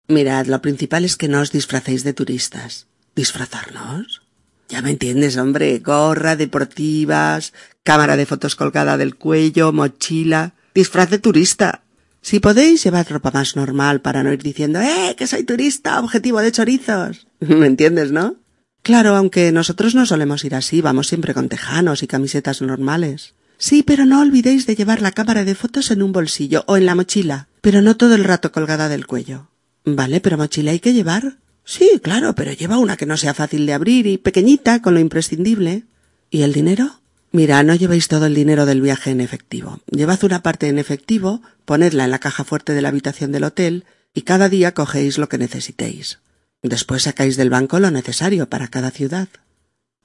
Mirad, 0.09 0.47
lo 0.47 0.63
principal 0.63 1.05
es 1.05 1.17
que 1.17 1.29
no 1.29 1.41
os 1.41 1.53
disfracéis 1.53 2.03
de 2.03 2.15
turistas. 2.15 2.87
¿Disfrazarnos? 3.15 4.23
Ya 4.69 4.83
me 4.83 4.91
entiendes, 4.91 5.37
hombre. 5.37 5.79
Gorra, 5.79 6.37
deportivas, 6.37 7.53
cámara 7.83 8.17
de 8.17 8.27
fotos 8.27 8.57
colgada 8.57 8.97
del 8.97 9.17
cuello, 9.17 9.73
mochila. 9.73 10.55
Disfraz 10.75 11.11
de 11.11 11.19
turista. 11.19 11.83
Si 12.21 12.41
podéis, 12.41 12.85
llevad 12.85 13.09
ropa 13.09 13.31
más 13.31 13.57
normal 13.57 14.01
para 14.01 14.23
no 14.23 14.33
ir 14.33 14.43
diciendo, 14.43 14.81
¡eh, 14.81 15.15
que 15.17 15.27
soy 15.27 15.45
turista, 15.45 16.01
objetivo 16.01 16.41
de 16.41 16.53
chorizos! 16.53 17.27
¿Me 17.41 17.67
entiendes, 17.67 18.13
no? 18.13 18.37
Claro, 18.83 19.17
aunque 19.17 19.53
nosotros 19.53 19.95
no 19.95 20.07
solemos 20.07 20.45
ir 20.45 20.55
así, 20.55 20.81
vamos 20.81 21.09
siempre 21.09 21.35
con 21.35 21.49
tejanos 21.49 22.03
y 22.03 22.07
camisetas 22.07 22.63
normales. 22.63 23.35
Sí, 23.59 23.83
pero 23.83 24.07
no 24.07 24.21
olvidéis 24.21 24.67
de 24.67 24.77
llevar 24.77 25.03
la 25.03 25.13
cámara 25.13 25.45
de 25.45 25.55
fotos 25.55 25.91
en 25.91 26.03
un 26.03 26.13
bolsillo 26.13 26.65
o 26.67 26.77
en 26.77 26.87
la 26.87 26.95
mochila, 26.95 27.49
pero 27.61 27.83
no 27.83 27.97
todo 27.97 28.15
el 28.15 28.25
rato 28.25 28.53
colgada 28.53 28.89
del 28.89 29.07
cuello. 29.07 29.49
Vale, 29.85 30.21
pero 30.21 30.39
mochila 30.39 30.71
hay 30.71 30.81
que 30.81 30.93
llevar. 30.93 31.39
Sí, 31.65 32.01
claro, 32.03 32.35
pero 32.35 32.53
lleva 32.53 32.79
una 32.79 32.97
que 32.97 33.05
no 33.05 33.17
sea 33.17 33.35
fácil 33.35 33.67
de 33.67 33.73
abrir 33.73 34.07
y 34.07 34.17
pequeñita, 34.17 34.81
con 34.81 34.95
lo 34.95 35.01
imprescindible. 35.01 35.85
¿Y 36.31 36.43
el 36.43 36.53
dinero? 36.53 37.01
Mira, 37.31 37.63
no 37.63 37.75
llevéis 37.75 38.09
todo 38.09 38.27
el 38.27 38.35
dinero 38.35 38.65
del 38.65 38.81
viaje 38.81 39.11
en 39.11 39.21
efectivo. 39.21 39.81
Llevad 39.91 40.25
una 40.25 40.43
parte 40.43 40.69
en 40.69 40.79
efectivo, 40.79 41.43
ponedla 41.65 42.05
en 42.05 42.11
la 42.11 42.21
caja 42.21 42.45
fuerte 42.45 42.73
de 42.73 42.81
la 42.81 42.89
habitación 42.89 43.33
del 43.33 43.45
hotel 43.45 43.85
y 44.15 44.23
cada 44.23 44.49
día 44.49 44.73
cogéis 44.73 45.19
lo 45.19 45.29
que 45.29 45.37
necesitéis. 45.37 46.21
Después 46.63 47.03
sacáis 47.03 47.37
del 47.37 47.51
banco 47.51 47.79
lo 47.79 47.91
necesario 47.91 48.49
para 48.49 48.69
cada 48.69 48.91
ciudad. 48.91 49.29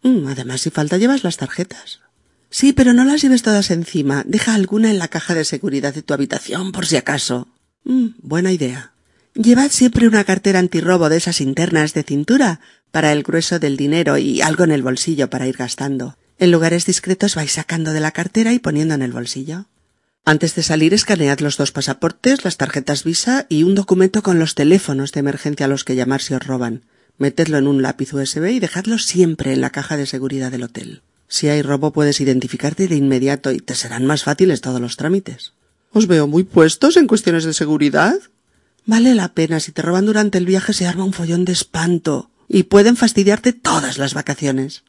Mm, 0.04 0.28
además, 0.28 0.62
si 0.62 0.70
falta, 0.70 0.98
llevas 0.98 1.24
las 1.24 1.38
tarjetas. 1.38 2.02
Sí, 2.50 2.74
pero 2.74 2.94
no 2.94 3.04
las 3.04 3.22
lleves 3.22 3.42
todas 3.42 3.72
encima. 3.72 4.24
Deja 4.28 4.54
alguna 4.54 4.92
en 4.92 5.00
la 5.00 5.08
caja 5.08 5.34
de 5.34 5.46
seguridad 5.46 5.94
de 5.94 6.04
tu 6.04 6.14
habitación, 6.14 6.72
por 6.72 6.86
si 6.86 6.98
acaso. 6.98 7.48
Mm, 7.84 8.10
buena 8.20 8.52
idea. 8.52 8.94
Llevad 9.34 9.72
siempre 9.72 10.08
una 10.08 10.24
cartera 10.24 10.60
antirrobo 10.60 11.10
de 11.10 11.18
esas 11.18 11.42
internas 11.42 11.96
de 11.96 12.04
cintura 12.04 12.60
para 12.92 13.12
el 13.12 13.24
grueso 13.24 13.58
del 13.58 13.78
dinero 13.78 14.20
y 14.20 14.42
algo 14.42 14.64
en 14.64 14.72
el 14.72 14.84
bolsillo 14.84 15.32
para 15.32 15.48
ir 15.48 15.58
gastando. 15.58 16.16
En 16.38 16.52
lugares 16.52 16.86
discretos 16.86 17.34
vais 17.34 17.52
sacando 17.52 17.94
de 17.94 18.00
la 18.00 18.12
cartera 18.12 18.54
y 18.54 18.60
poniendo 18.60 18.94
en 18.94 19.02
el 19.02 19.12
bolsillo. 19.12 19.66
Antes 20.26 20.56
de 20.56 20.64
salir 20.64 20.94
escanead 20.94 21.40
los 21.40 21.58
dos 21.58 21.74
pasaportes, 21.74 22.46
las 22.46 22.56
tarjetas 22.56 23.04
Visa 23.04 23.46
y 23.50 23.64
un 23.64 23.76
documento 23.76 24.24
con 24.24 24.40
los 24.40 24.56
teléfonos 24.56 25.12
de 25.12 25.20
emergencia 25.20 25.66
a 25.66 25.70
los 25.70 25.84
que 25.84 25.98
llamar 25.98 26.22
si 26.22 26.34
os 26.34 26.48
roban. 26.48 26.84
Metedlo 27.18 27.58
en 27.58 27.68
un 27.68 27.82
lápiz 27.82 28.14
USB 28.14 28.52
y 28.52 28.60
dejadlo 28.62 29.00
siempre 29.00 29.52
en 29.52 29.60
la 29.60 29.72
caja 29.72 29.98
de 29.98 30.06
seguridad 30.06 30.50
del 30.50 30.64
hotel. 30.64 31.02
Si 31.28 31.50
hay 31.50 31.62
robo 31.62 31.92
puedes 31.92 32.22
identificarte 32.22 32.88
de 32.88 32.96
inmediato 32.96 33.52
y 33.52 33.60
te 33.60 33.76
serán 33.76 34.06
más 34.06 34.24
fáciles 34.24 34.62
todos 34.62 34.80
los 34.80 34.96
trámites. 34.96 35.52
Os 35.92 36.08
veo 36.08 36.26
muy 36.26 36.44
puestos 36.44 36.96
en 36.96 37.08
cuestiones 37.08 37.44
de 37.44 37.54
seguridad. 37.54 38.16
Vale 38.86 39.16
la 39.16 39.34
pena 39.34 39.60
si 39.60 39.74
te 39.74 39.82
roban 39.82 40.06
durante 40.06 40.38
el 40.38 40.46
viaje 40.46 40.72
se 40.72 40.88
arma 40.88 41.04
un 41.04 41.14
follón 41.14 41.44
de 41.44 41.52
espanto 41.52 42.30
y 42.48 42.64
pueden 42.64 42.96
fastidiarte 42.96 43.52
todas 43.52 43.98
las 43.98 44.14
vacaciones. 44.14 44.84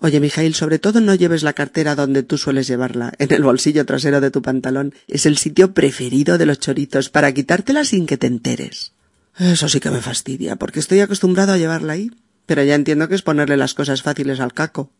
Oye, 0.00 0.20
Mijail, 0.20 0.54
sobre 0.54 0.78
todo 0.78 1.00
no 1.00 1.16
lleves 1.16 1.42
la 1.42 1.54
cartera 1.54 1.96
donde 1.96 2.22
tú 2.22 2.38
sueles 2.38 2.68
llevarla, 2.68 3.12
en 3.18 3.32
el 3.32 3.42
bolsillo 3.42 3.84
trasero 3.84 4.20
de 4.20 4.30
tu 4.30 4.42
pantalón. 4.42 4.94
Es 5.08 5.26
el 5.26 5.36
sitio 5.36 5.74
preferido 5.74 6.38
de 6.38 6.46
los 6.46 6.60
choritos 6.60 7.10
para 7.10 7.34
quitártela 7.34 7.84
sin 7.84 8.06
que 8.06 8.16
te 8.16 8.28
enteres. 8.28 8.92
Eso 9.36 9.68
sí 9.68 9.80
que 9.80 9.90
me 9.90 10.00
fastidia, 10.00 10.54
porque 10.54 10.78
estoy 10.78 11.00
acostumbrado 11.00 11.52
a 11.52 11.58
llevarla 11.58 11.94
ahí. 11.94 12.12
Pero 12.46 12.62
ya 12.62 12.76
entiendo 12.76 13.08
que 13.08 13.16
es 13.16 13.22
ponerle 13.22 13.56
las 13.56 13.74
cosas 13.74 14.02
fáciles 14.02 14.38
al 14.38 14.54
caco. 14.54 14.92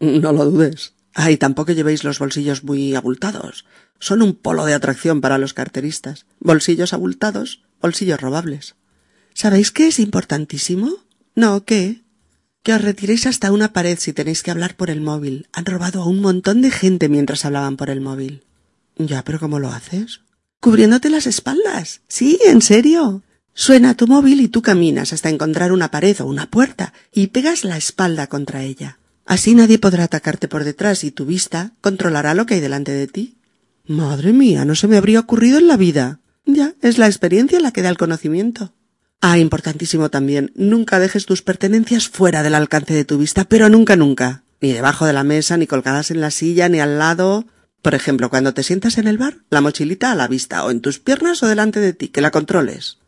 No 0.00 0.32
lo 0.32 0.44
dudes. 0.44 0.92
Ay, 1.14 1.38
tampoco 1.38 1.72
llevéis 1.72 2.04
los 2.04 2.18
bolsillos 2.18 2.62
muy 2.62 2.94
abultados. 2.94 3.64
Son 3.98 4.20
un 4.20 4.34
polo 4.34 4.66
de 4.66 4.74
atracción 4.74 5.22
para 5.22 5.38
los 5.38 5.54
carteristas. 5.54 6.26
Bolsillos 6.40 6.92
abultados, 6.92 7.62
bolsillos 7.80 8.20
robables. 8.20 8.74
¿Sabéis 9.32 9.72
qué 9.72 9.88
es 9.88 9.98
importantísimo? 9.98 10.90
No, 11.34 11.64
¿qué? 11.64 12.02
Que 12.62 12.72
os 12.72 12.80
retiréis 12.80 13.26
hasta 13.26 13.52
una 13.52 13.72
pared 13.72 13.98
si 13.98 14.12
tenéis 14.12 14.42
que 14.42 14.50
hablar 14.50 14.76
por 14.76 14.90
el 14.90 15.00
móvil. 15.00 15.48
Han 15.52 15.66
robado 15.66 16.02
a 16.02 16.06
un 16.06 16.20
montón 16.20 16.62
de 16.62 16.70
gente 16.70 17.08
mientras 17.08 17.44
hablaban 17.44 17.76
por 17.76 17.90
el 17.90 18.00
móvil. 18.00 18.44
Ya, 18.96 19.24
pero 19.24 19.40
¿cómo 19.40 19.58
lo 19.58 19.68
haces? 19.68 20.20
Cubriéndote 20.60 21.10
las 21.10 21.26
espaldas. 21.26 22.02
Sí, 22.08 22.38
en 22.46 22.62
serio. 22.62 23.22
Suena 23.54 23.96
tu 23.96 24.06
móvil 24.06 24.40
y 24.40 24.48
tú 24.48 24.62
caminas 24.62 25.12
hasta 25.12 25.28
encontrar 25.28 25.72
una 25.72 25.90
pared 25.90 26.18
o 26.20 26.26
una 26.26 26.50
puerta 26.50 26.92
y 27.12 27.28
pegas 27.28 27.64
la 27.64 27.76
espalda 27.76 28.28
contra 28.28 28.62
ella. 28.62 28.98
Así 29.26 29.54
nadie 29.54 29.78
podrá 29.78 30.04
atacarte 30.04 30.48
por 30.48 30.64
detrás 30.64 31.04
y 31.04 31.10
tu 31.10 31.26
vista 31.26 31.72
controlará 31.80 32.34
lo 32.34 32.46
que 32.46 32.54
hay 32.54 32.60
delante 32.60 32.92
de 32.92 33.06
ti. 33.08 33.36
Madre 33.86 34.32
mía, 34.32 34.64
no 34.64 34.74
se 34.74 34.88
me 34.88 34.96
habría 34.96 35.20
ocurrido 35.20 35.58
en 35.58 35.66
la 35.66 35.76
vida. 35.76 36.20
Ya, 36.44 36.74
es 36.80 36.98
la 36.98 37.06
experiencia 37.06 37.60
la 37.60 37.72
que 37.72 37.82
da 37.82 37.88
el 37.88 37.98
conocimiento. 37.98 38.72
Ah, 39.24 39.38
importantísimo 39.38 40.10
también, 40.10 40.50
nunca 40.56 40.98
dejes 40.98 41.26
tus 41.26 41.42
pertenencias 41.42 42.08
fuera 42.08 42.42
del 42.42 42.56
alcance 42.56 42.92
de 42.92 43.04
tu 43.04 43.18
vista, 43.18 43.44
pero 43.44 43.68
nunca, 43.68 43.94
nunca. 43.94 44.42
Ni 44.60 44.72
debajo 44.72 45.06
de 45.06 45.12
la 45.12 45.22
mesa, 45.22 45.56
ni 45.56 45.68
colgadas 45.68 46.10
en 46.10 46.20
la 46.20 46.32
silla, 46.32 46.68
ni 46.68 46.80
al 46.80 46.98
lado. 46.98 47.44
Por 47.82 47.94
ejemplo, 47.94 48.30
cuando 48.30 48.52
te 48.52 48.64
sientas 48.64 48.98
en 48.98 49.06
el 49.06 49.18
bar, 49.18 49.36
la 49.48 49.60
mochilita 49.60 50.10
a 50.10 50.16
la 50.16 50.26
vista, 50.26 50.64
o 50.64 50.72
en 50.72 50.80
tus 50.80 50.98
piernas 50.98 51.40
o 51.44 51.46
delante 51.46 51.78
de 51.78 51.92
ti, 51.92 52.08
que 52.08 52.20
la 52.20 52.32
controles. 52.32 52.98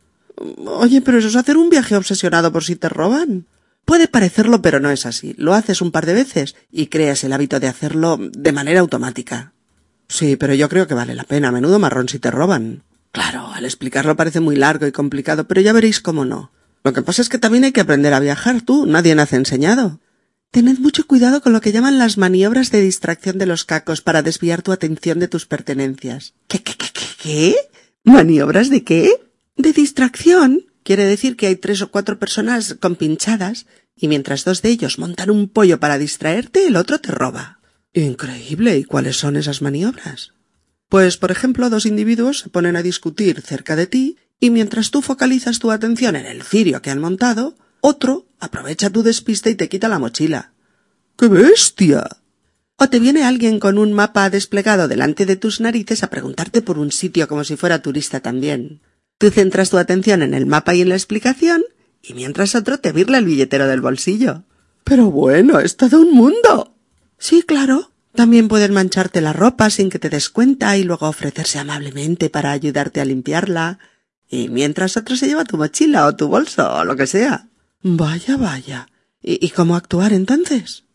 Oye, 0.65 1.01
pero 1.01 1.17
eso 1.17 1.27
es 1.27 1.35
hacer 1.35 1.57
un 1.57 1.69
viaje 1.69 1.97
obsesionado 1.97 2.49
por 2.53 2.63
si 2.63 2.77
te 2.77 2.87
roban. 2.87 3.45
Puede 3.83 4.07
parecerlo, 4.07 4.61
pero 4.61 4.79
no 4.79 4.91
es 4.91 5.05
así. 5.05 5.35
Lo 5.37 5.53
haces 5.53 5.81
un 5.81 5.91
par 5.91 6.05
de 6.05 6.13
veces 6.13 6.55
y 6.71 6.87
creas 6.87 7.25
el 7.25 7.33
hábito 7.33 7.59
de 7.59 7.67
hacerlo 7.67 8.17
de 8.21 8.53
manera 8.53 8.79
automática. 8.79 9.51
Sí, 10.07 10.37
pero 10.37 10.53
yo 10.53 10.69
creo 10.69 10.87
que 10.87 10.93
vale 10.93 11.13
la 11.13 11.25
pena. 11.25 11.51
Menudo 11.51 11.77
marrón 11.77 12.07
si 12.07 12.19
te 12.19 12.31
roban. 12.31 12.83
Claro, 13.15 13.47
al 13.53 13.63
explicarlo 13.63 14.17
parece 14.17 14.41
muy 14.41 14.57
largo 14.57 14.85
y 14.85 14.91
complicado, 14.91 15.47
pero 15.47 15.61
ya 15.61 15.71
veréis 15.71 16.01
cómo 16.01 16.25
no. 16.25 16.51
Lo 16.83 16.91
que 16.91 17.01
pasa 17.01 17.21
es 17.21 17.29
que 17.29 17.37
también 17.37 17.63
hay 17.63 17.71
que 17.71 17.79
aprender 17.79 18.13
a 18.13 18.19
viajar 18.19 18.59
tú, 18.59 18.85
nadie 18.85 19.15
nace 19.15 19.37
enseñado. 19.37 20.01
Tened 20.51 20.79
mucho 20.79 21.07
cuidado 21.07 21.39
con 21.41 21.53
lo 21.53 21.61
que 21.61 21.71
llaman 21.71 21.97
las 21.97 22.17
maniobras 22.17 22.71
de 22.71 22.81
distracción 22.81 23.37
de 23.37 23.45
los 23.45 23.63
cacos 23.63 24.01
para 24.01 24.21
desviar 24.21 24.63
tu 24.63 24.73
atención 24.73 25.19
de 25.19 25.29
tus 25.29 25.45
pertenencias. 25.45 26.33
¿Qué, 26.49 26.61
qué, 26.61 26.73
qué, 26.75 26.87
qué? 26.91 27.05
qué? 27.23 27.55
¿Maniobras 28.03 28.69
de 28.69 28.83
qué? 28.83 29.09
De 29.55 29.71
distracción. 29.71 30.65
Quiere 30.83 31.05
decir 31.05 31.37
que 31.37 31.47
hay 31.47 31.55
tres 31.55 31.81
o 31.81 31.91
cuatro 31.91 32.19
personas 32.19 32.75
compinchadas 32.81 33.65
y 33.95 34.09
mientras 34.09 34.43
dos 34.43 34.61
de 34.61 34.71
ellos 34.71 34.99
montan 34.99 35.29
un 35.29 35.47
pollo 35.47 35.79
para 35.79 35.97
distraerte, 35.97 36.67
el 36.67 36.75
otro 36.75 36.99
te 36.99 37.11
roba. 37.11 37.61
Increíble. 37.93 38.77
¿Y 38.77 38.83
cuáles 38.83 39.15
son 39.15 39.37
esas 39.37 39.61
maniobras? 39.61 40.34
Pues, 40.89 41.17
por 41.17 41.31
ejemplo, 41.31 41.69
dos 41.69 41.85
individuos 41.85 42.39
se 42.39 42.49
ponen 42.49 42.75
a 42.75 42.83
discutir 42.83 43.41
cerca 43.41 43.75
de 43.75 43.87
ti 43.87 44.17
y 44.39 44.49
mientras 44.49 44.91
tú 44.91 45.01
focalizas 45.01 45.59
tu 45.59 45.71
atención 45.71 46.15
en 46.15 46.25
el 46.25 46.43
cirio 46.43 46.81
que 46.81 46.91
han 46.91 46.99
montado, 46.99 47.55
otro 47.81 48.27
aprovecha 48.39 48.89
tu 48.89 49.03
despiste 49.03 49.49
y 49.49 49.55
te 49.55 49.69
quita 49.69 49.87
la 49.87 49.99
mochila. 49.99 50.53
¡Qué 51.17 51.27
bestia! 51.27 52.07
O 52.77 52.89
te 52.89 52.99
viene 52.99 53.23
alguien 53.23 53.59
con 53.59 53.77
un 53.77 53.93
mapa 53.93 54.29
desplegado 54.29 54.87
delante 54.87 55.25
de 55.25 55.37
tus 55.37 55.61
narices 55.61 56.03
a 56.03 56.09
preguntarte 56.09 56.61
por 56.61 56.77
un 56.77 56.91
sitio 56.91 57.27
como 57.27 57.43
si 57.43 57.55
fuera 57.55 57.81
turista 57.81 58.19
también. 58.19 58.81
Tú 59.17 59.29
centras 59.29 59.69
tu 59.69 59.77
atención 59.77 60.21
en 60.21 60.33
el 60.33 60.45
mapa 60.45 60.75
y 60.75 60.81
en 60.81 60.89
la 60.89 60.95
explicación, 60.95 61.63
y 62.01 62.13
mientras 62.13 62.53
otro 62.53 62.79
te 62.79 62.91
virla 62.91 63.17
el 63.17 63.25
billetero 63.25 63.67
del 63.67 63.79
bolsillo. 63.79 64.43
Pero 64.83 65.09
bueno, 65.09 65.59
es 65.59 65.77
todo 65.77 66.01
un 66.01 66.13
mundo. 66.13 66.75
Sí, 67.17 67.43
claro. 67.43 67.91
También 68.15 68.47
pueden 68.47 68.73
mancharte 68.73 69.19
la 69.19 69.33
ropa 69.33 69.69
sin 69.69 69.89
que 69.89 69.99
te 69.99 70.09
des 70.09 70.29
cuenta 70.29 70.77
y 70.77 70.83
luego 70.83 71.07
ofrecerse 71.07 71.59
amablemente 71.59 72.29
para 72.29 72.51
ayudarte 72.51 73.01
a 73.01 73.05
limpiarla. 73.05 73.79
Y 74.29 74.47
mientras 74.47 74.95
otro 74.95 75.17
se 75.17 75.27
lleva 75.27 75.43
tu 75.43 75.57
mochila 75.57 76.07
o 76.07 76.15
tu 76.15 76.29
bolso 76.29 76.73
o 76.73 76.85
lo 76.85 76.95
que 76.95 77.07
sea. 77.07 77.49
Vaya, 77.81 78.37
vaya. 78.37 78.87
¿Y, 79.21 79.49
cómo 79.49 79.75
actuar 79.75 80.13
entonces? 80.13 80.85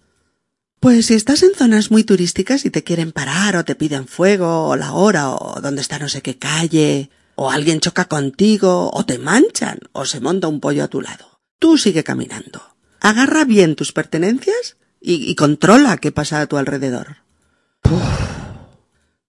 Pues 0.80 1.06
si 1.06 1.14
estás 1.14 1.42
en 1.42 1.54
zonas 1.54 1.90
muy 1.90 2.04
turísticas 2.04 2.64
y 2.64 2.70
te 2.70 2.84
quieren 2.84 3.12
parar 3.12 3.56
o 3.56 3.64
te 3.64 3.74
piden 3.74 4.06
fuego 4.06 4.68
o 4.68 4.76
la 4.76 4.92
hora 4.92 5.30
o 5.30 5.60
dónde 5.60 5.82
está 5.82 5.98
no 5.98 6.08
sé 6.08 6.22
qué 6.22 6.38
calle 6.38 7.10
o 7.34 7.50
alguien 7.50 7.80
choca 7.80 8.06
contigo 8.06 8.90
o 8.92 9.04
te 9.04 9.18
manchan 9.18 9.78
o 9.92 10.06
se 10.06 10.20
monta 10.20 10.48
un 10.48 10.60
pollo 10.60 10.84
a 10.84 10.88
tu 10.88 11.02
lado. 11.02 11.40
Tú 11.58 11.76
sigue 11.76 12.02
caminando. 12.02 12.62
Agarra 13.00 13.44
bien 13.44 13.76
tus 13.76 13.92
pertenencias 13.92 14.76
y, 15.00 15.34
controla 15.34 15.96
qué 15.96 16.12
pasa 16.12 16.40
a 16.40 16.46
tu 16.46 16.56
alrededor. 16.56 17.16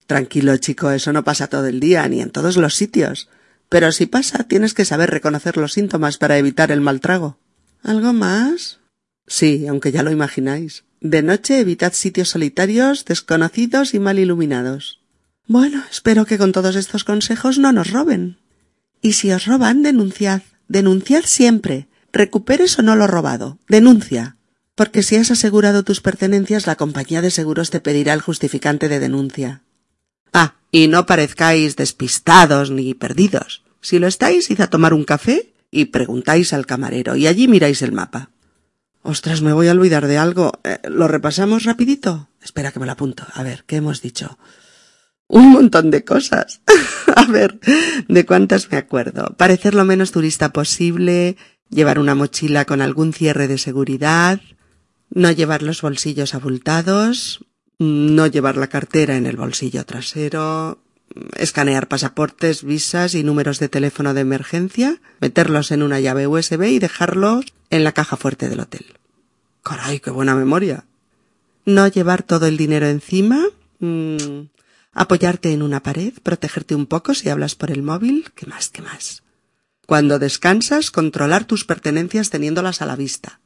Tranquilo, 0.05 0.57
chico, 0.57 0.91
eso 0.91 1.13
no 1.13 1.23
pasa 1.23 1.47
todo 1.47 1.67
el 1.67 1.79
día 1.79 2.07
ni 2.07 2.21
en 2.21 2.31
todos 2.31 2.57
los 2.57 2.75
sitios. 2.75 3.29
Pero 3.69 3.93
si 3.93 4.05
pasa, 4.05 4.43
tienes 4.43 4.73
que 4.73 4.83
saber 4.83 5.09
reconocer 5.09 5.55
los 5.55 5.71
síntomas 5.71 6.17
para 6.17 6.37
evitar 6.37 6.71
el 6.71 6.81
mal 6.81 6.99
trago. 6.99 7.37
¿Algo 7.83 8.11
más? 8.11 8.79
Sí, 9.25 9.65
aunque 9.67 9.93
ya 9.93 10.03
lo 10.03 10.11
imagináis. 10.11 10.83
De 10.99 11.23
noche 11.23 11.61
evitad 11.61 11.93
sitios 11.93 12.29
solitarios, 12.29 13.05
desconocidos 13.05 13.93
y 13.93 13.99
mal 13.99 14.19
iluminados. 14.19 14.99
Bueno, 15.47 15.83
espero 15.89 16.25
que 16.25 16.37
con 16.37 16.51
todos 16.51 16.75
estos 16.75 17.05
consejos 17.05 17.57
no 17.57 17.71
nos 17.71 17.91
roben. 17.91 18.37
Y 19.01 19.13
si 19.13 19.31
os 19.31 19.45
roban, 19.45 19.83
denunciad. 19.83 20.41
Denunciad 20.67 21.23
siempre. 21.23 21.87
Recuperes 22.11 22.77
o 22.77 22.81
no 22.81 22.95
lo 22.95 23.07
robado. 23.07 23.57
Denuncia. 23.67 24.35
Porque 24.75 25.03
si 25.03 25.15
has 25.17 25.31
asegurado 25.31 25.83
tus 25.83 26.01
pertenencias, 26.01 26.67
la 26.67 26.75
compañía 26.75 27.21
de 27.21 27.31
seguros 27.31 27.69
te 27.69 27.79
pedirá 27.79 28.13
el 28.13 28.21
justificante 28.21 28.87
de 28.89 28.99
denuncia. 28.99 29.63
Ah, 30.33 30.55
y 30.71 30.87
no 30.87 31.05
parezcáis 31.05 31.75
despistados 31.75 32.71
ni 32.71 32.93
perdidos. 32.93 33.63
Si 33.81 33.99
lo 33.99 34.07
estáis, 34.07 34.49
id 34.49 34.61
a 34.61 34.69
tomar 34.69 34.93
un 34.93 35.03
café 35.03 35.53
y 35.71 35.85
preguntáis 35.85 36.53
al 36.53 36.65
camarero, 36.65 37.15
y 37.15 37.27
allí 37.27 37.47
miráis 37.47 37.81
el 37.81 37.91
mapa. 37.91 38.31
Ostras, 39.03 39.41
me 39.41 39.53
voy 39.53 39.67
a 39.67 39.71
olvidar 39.71 40.07
de 40.07 40.17
algo. 40.17 40.59
Eh, 40.63 40.79
¿Lo 40.87 41.07
repasamos 41.07 41.63
rapidito? 41.63 42.29
Espera 42.41 42.71
que 42.71 42.79
me 42.79 42.85
lo 42.85 42.91
apunto. 42.91 43.25
A 43.33 43.41
ver, 43.41 43.63
¿qué 43.65 43.77
hemos 43.77 44.01
dicho? 44.01 44.37
Un 45.27 45.51
montón 45.51 45.91
de 45.91 46.03
cosas. 46.03 46.61
a 47.15 47.25
ver, 47.25 47.59
¿de 48.07 48.25
cuántas 48.25 48.71
me 48.71 48.77
acuerdo? 48.77 49.33
Parecer 49.37 49.73
lo 49.73 49.85
menos 49.85 50.11
turista 50.11 50.53
posible, 50.53 51.37
llevar 51.69 51.99
una 51.99 52.15
mochila 52.15 52.65
con 52.65 52.81
algún 52.81 53.13
cierre 53.13 53.47
de 53.47 53.57
seguridad, 53.57 54.39
no 55.13 55.31
llevar 55.31 55.61
los 55.61 55.81
bolsillos 55.81 56.33
abultados, 56.33 57.45
no 57.79 58.27
llevar 58.27 58.57
la 58.57 58.67
cartera 58.67 59.17
en 59.17 59.25
el 59.25 59.37
bolsillo 59.37 59.85
trasero, 59.85 60.79
escanear 61.35 61.87
pasaportes, 61.87 62.63
visas 62.63 63.15
y 63.15 63.23
números 63.23 63.59
de 63.59 63.69
teléfono 63.69 64.13
de 64.13 64.21
emergencia, 64.21 65.01
meterlos 65.19 65.71
en 65.71 65.83
una 65.83 65.99
llave 65.99 66.27
USB 66.27 66.63
y 66.63 66.79
dejarlos 66.79 67.45
en 67.69 67.83
la 67.83 67.91
caja 67.91 68.17
fuerte 68.17 68.49
del 68.49 68.61
hotel. 68.61 68.85
Caray, 69.63 69.99
qué 69.99 70.11
buena 70.11 70.35
memoria. 70.35 70.85
No 71.65 71.87
llevar 71.87 72.23
todo 72.23 72.47
el 72.47 72.57
dinero 72.57 72.87
encima, 72.87 73.43
mm, 73.79 74.47
apoyarte 74.93 75.51
en 75.51 75.61
una 75.61 75.83
pared, 75.83 76.13
protegerte 76.23 76.75
un 76.75 76.85
poco 76.85 77.13
si 77.13 77.29
hablas 77.29 77.55
por 77.55 77.71
el 77.71 77.83
móvil, 77.83 78.31
¿qué 78.35 78.45
más, 78.45 78.69
qué 78.69 78.81
más? 78.81 79.23
Cuando 79.85 80.19
descansas, 80.19 80.89
controlar 80.89 81.45
tus 81.45 81.65
pertenencias 81.65 82.29
teniéndolas 82.29 82.81
a 82.81 82.85
la 82.85 82.95
vista. 82.95 83.39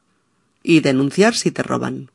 Y 0.65 0.79
denunciar 0.79 1.35
si 1.35 1.51
te 1.51 1.61
roban. 1.61 2.09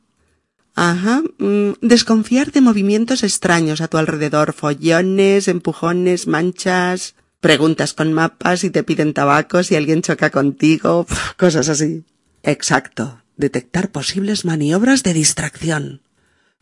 Ajá. 0.74 1.22
Mm, 1.38 1.72
desconfiar 1.80 2.52
de 2.52 2.60
movimientos 2.60 3.22
extraños 3.22 3.80
a 3.80 3.88
tu 3.88 3.96
alrededor, 3.96 4.52
follones, 4.52 5.46
empujones, 5.46 6.26
manchas, 6.26 7.14
preguntas 7.40 7.94
con 7.94 8.12
mapas 8.12 8.64
y 8.64 8.70
te 8.70 8.82
piden 8.82 9.14
tabaco 9.14 9.62
si 9.62 9.76
alguien 9.76 10.02
choca 10.02 10.30
contigo, 10.30 11.06
cosas 11.36 11.68
así. 11.68 12.04
Exacto. 12.42 13.22
Detectar 13.36 13.90
posibles 13.90 14.44
maniobras 14.44 15.02
de 15.02 15.14
distracción. 15.14 16.02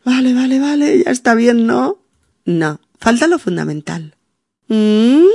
Vale, 0.05 0.33
vale, 0.33 0.59
vale, 0.59 1.03
ya 1.03 1.11
está 1.11 1.35
bien, 1.35 1.65
¿no? 1.67 2.01
No, 2.45 2.79
falta 2.99 3.27
lo 3.27 3.37
fundamental. 3.37 4.15
¿Mm? 4.67 5.25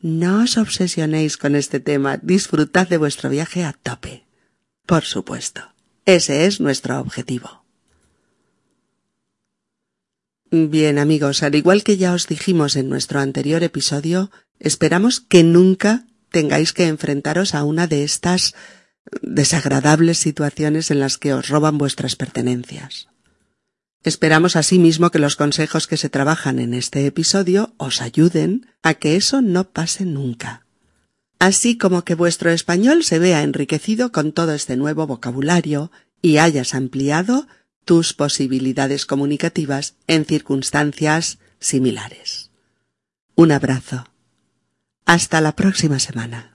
No 0.00 0.42
os 0.42 0.56
obsesionéis 0.56 1.36
con 1.36 1.54
este 1.54 1.78
tema, 1.78 2.16
disfrutad 2.16 2.88
de 2.88 2.98
vuestro 2.98 3.30
viaje 3.30 3.64
a 3.64 3.72
tope. 3.72 4.24
Por 4.86 5.04
supuesto, 5.04 5.62
ese 6.04 6.46
es 6.46 6.60
nuestro 6.60 7.00
objetivo. 7.00 7.62
Bien 10.50 10.98
amigos, 10.98 11.42
al 11.42 11.54
igual 11.54 11.82
que 11.82 11.96
ya 11.96 12.12
os 12.12 12.26
dijimos 12.26 12.76
en 12.76 12.90
nuestro 12.90 13.20
anterior 13.20 13.62
episodio, 13.62 14.30
esperamos 14.58 15.20
que 15.20 15.42
nunca 15.42 16.04
tengáis 16.30 16.72
que 16.72 16.88
enfrentaros 16.88 17.54
a 17.54 17.64
una 17.64 17.86
de 17.86 18.04
estas 18.04 18.54
desagradables 19.22 20.18
situaciones 20.18 20.90
en 20.90 21.00
las 21.00 21.16
que 21.16 21.32
os 21.32 21.48
roban 21.48 21.78
vuestras 21.78 22.16
pertenencias. 22.16 23.08
Esperamos 24.02 24.56
asimismo 24.56 25.10
que 25.10 25.20
los 25.20 25.36
consejos 25.36 25.86
que 25.86 25.96
se 25.96 26.08
trabajan 26.08 26.58
en 26.58 26.74
este 26.74 27.06
episodio 27.06 27.72
os 27.76 28.02
ayuden 28.02 28.66
a 28.82 28.94
que 28.94 29.16
eso 29.16 29.42
no 29.42 29.70
pase 29.70 30.04
nunca. 30.04 30.61
Así 31.42 31.76
como 31.76 32.04
que 32.04 32.14
vuestro 32.14 32.52
español 32.52 33.02
se 33.02 33.18
vea 33.18 33.42
enriquecido 33.42 34.12
con 34.12 34.30
todo 34.30 34.52
este 34.52 34.76
nuevo 34.76 35.08
vocabulario 35.08 35.90
y 36.22 36.38
hayas 36.38 36.72
ampliado 36.72 37.48
tus 37.84 38.14
posibilidades 38.14 39.06
comunicativas 39.06 39.96
en 40.06 40.24
circunstancias 40.24 41.40
similares. 41.58 42.52
Un 43.34 43.50
abrazo. 43.50 44.06
Hasta 45.04 45.40
la 45.40 45.56
próxima 45.56 45.98
semana. 45.98 46.51